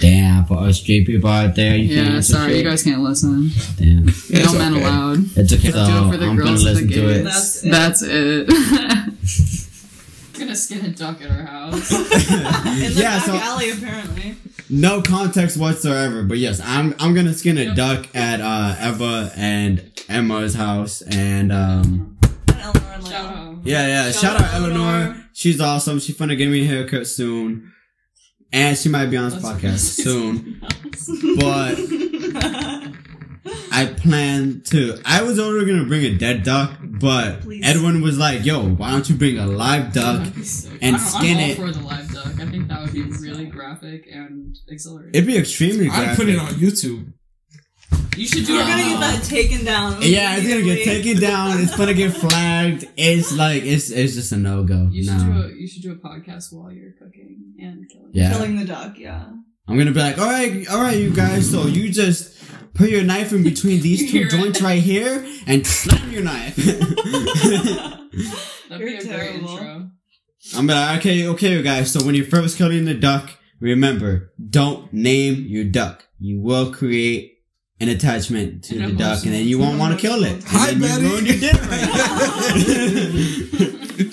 [0.00, 0.44] damn!
[0.46, 3.50] For us straight people out there, you can't Yeah, sorry, you guys can't listen.
[3.76, 4.08] Damn.
[4.08, 4.82] It's no men okay.
[4.84, 5.18] allowed.
[5.36, 5.70] It's okay.
[5.70, 7.22] Just do it for the I'm gonna girls the listen to it.
[7.24, 7.70] That's it.
[7.70, 9.68] That's it.
[10.38, 11.90] gonna skin a duck at our house.
[11.92, 14.36] In the Yeah, back so- alley, apparently.
[14.70, 17.76] No context whatsoever, but yes, I'm I'm gonna skin a Yep.
[17.76, 22.16] duck at uh Eva and Emma's house, and um
[22.48, 23.56] And Eleanor and Shout out.
[23.64, 24.78] yeah yeah Shout shout, out out Eleanor.
[24.88, 25.24] Eleanor.
[25.34, 25.98] she's awesome.
[26.00, 27.71] She's gonna give me a haircut soon,
[28.52, 30.60] and she might be on this That's podcast soon.
[31.38, 31.78] But
[33.72, 34.98] I plan to.
[35.04, 37.64] I was only gonna bring a dead duck, but Please.
[37.64, 40.78] Edwin was like, "Yo, why don't you bring a live duck?" That'd be sick.
[40.80, 41.56] and I'm, skin I'm all it.
[41.56, 42.26] for the live duck.
[42.40, 45.14] I think that would be really graphic and exhilarating.
[45.14, 45.86] It'd be extremely.
[45.88, 46.08] Graphic.
[46.10, 47.12] I'd put it on YouTube.
[48.16, 49.98] You should do You're gonna get that taken down.
[50.02, 51.60] Yeah, it's gonna get taken down.
[51.60, 52.88] It's gonna get flagged.
[52.96, 54.88] It's like it's it's just a no go.
[54.90, 58.10] You should do a you should do a podcast while you're cooking and killing.
[58.12, 59.26] Yeah, Killing the duck, yeah.
[59.68, 61.50] I'm gonna be like, all right, all right, you guys.
[61.50, 62.36] So you just
[62.74, 66.56] put your knife in between these two joints right here and slam your knife.
[66.56, 67.98] That'd
[68.70, 69.48] You're be a great terrible.
[69.50, 69.90] intro.
[70.56, 71.92] I'm like, okay, okay, you guys.
[71.92, 73.30] So when you're first killing the duck,
[73.60, 76.06] remember, don't name your duck.
[76.18, 77.31] You will create
[77.82, 80.40] an attachment to An the duck, and then you won't want to kill it.
[80.46, 81.62] Hi, then you your dinner.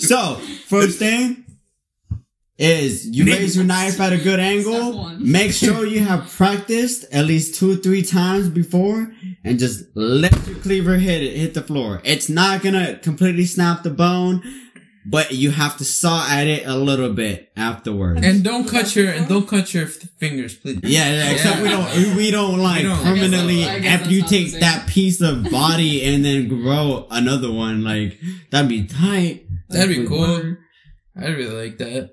[0.00, 0.34] so
[0.66, 1.44] first thing
[2.58, 5.10] is you Name- raise your knife at a good angle.
[5.20, 9.14] Make sure you have practiced at least two or three times before,
[9.44, 12.02] and just let your cleaver hit it, hit the floor.
[12.04, 14.42] It's not gonna completely snap the bone,
[15.06, 18.20] but you have to saw at it a little bit afterwards.
[18.24, 20.80] And don't cut your and don't cut your fingers, please.
[20.82, 23.02] yeah, yeah, except we don't we don't like We don't.
[23.02, 26.48] permanently I guess that's- I guess after you take that piece of body and then
[26.48, 27.82] grow another one.
[27.82, 28.18] Like
[28.50, 29.46] that'd be tight.
[29.70, 30.56] That'd be Like, cool.
[31.16, 32.10] I really like that.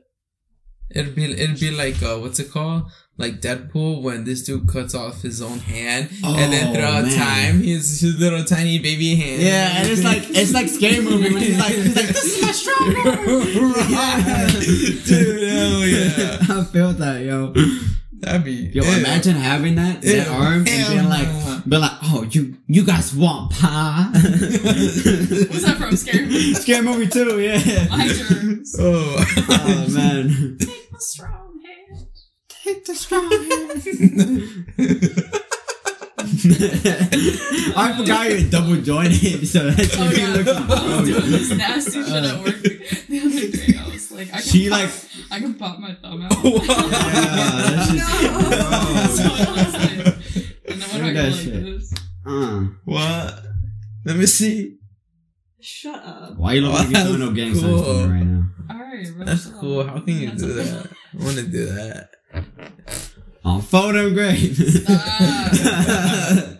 [0.89, 2.89] It'd be it'd be like uh, what's it called?
[3.19, 7.17] Like Deadpool when this dude cuts off his own hand, and then Oh, throughout man.
[7.17, 9.41] time, his his little tiny baby hand.
[9.41, 12.41] Yeah, and it's like it's like scary movie when he's like, he's like this is
[12.43, 13.89] my strong arm.
[13.89, 14.47] Yeah.
[15.05, 16.37] Dude, hell yeah.
[16.61, 17.53] I feel that, yo.
[18.19, 18.97] That'd be Yo, ew.
[18.99, 20.31] imagine having that, that Ew.
[20.33, 21.27] arm and being like,
[21.69, 24.09] be like, oh, you you guys want pie?
[24.13, 25.95] What's that from?
[25.95, 26.53] Scary Movie?
[26.55, 27.87] Scary movie too, yeah.
[27.89, 28.75] My germs.
[28.79, 29.15] Oh,
[29.49, 30.57] Oh man.
[30.59, 31.46] Take the strong hand.
[32.67, 33.29] Take the strong
[37.77, 41.21] I forgot you're double jointed, so that should Oh be yeah, looking I was doing
[41.21, 41.29] gross.
[41.31, 43.77] this nasty shit at work the other day.
[43.79, 44.91] I was like, I can She pop, like,
[45.31, 46.31] I can pop my thumb out.
[46.43, 46.51] yeah,
[47.71, 50.17] that's just, That's what I like.
[50.67, 51.63] And then when I go like shit.
[51.63, 51.93] this,
[52.25, 53.43] uh, what?
[54.05, 54.75] Let me see.
[55.61, 56.37] Shut up.
[56.37, 58.07] why are you look like you're doing no That's gang signs to me cool.
[58.09, 58.43] right now?
[58.69, 59.83] all right, bro, That's cool.
[59.85, 60.87] How can you do that?
[61.19, 62.09] I want to do that.
[63.45, 64.57] On photo great.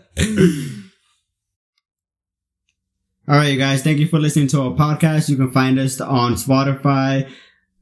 [3.28, 3.82] All right, you guys.
[3.82, 5.28] Thank you for listening to our podcast.
[5.28, 7.30] You can find us on Spotify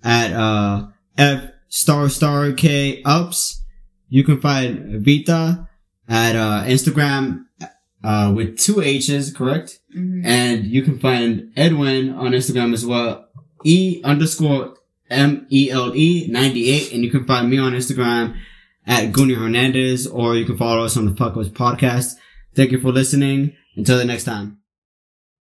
[0.03, 3.63] at uh, F star star K ups.
[4.09, 5.69] You can find Vita
[6.09, 7.45] at uh, Instagram
[8.03, 9.79] uh, with two H's, correct?
[9.97, 10.23] Mhm.
[10.25, 13.29] And you can find Edwin on Instagram as well.
[13.65, 14.75] E underscore
[15.11, 16.93] M E L E 98.
[16.93, 18.39] And you can find me on Instagram
[18.87, 22.15] at Goonie Hernandez or you can follow us on the Fuck Us podcast.
[22.55, 23.55] Thank you for listening.
[23.77, 24.59] Until the next time.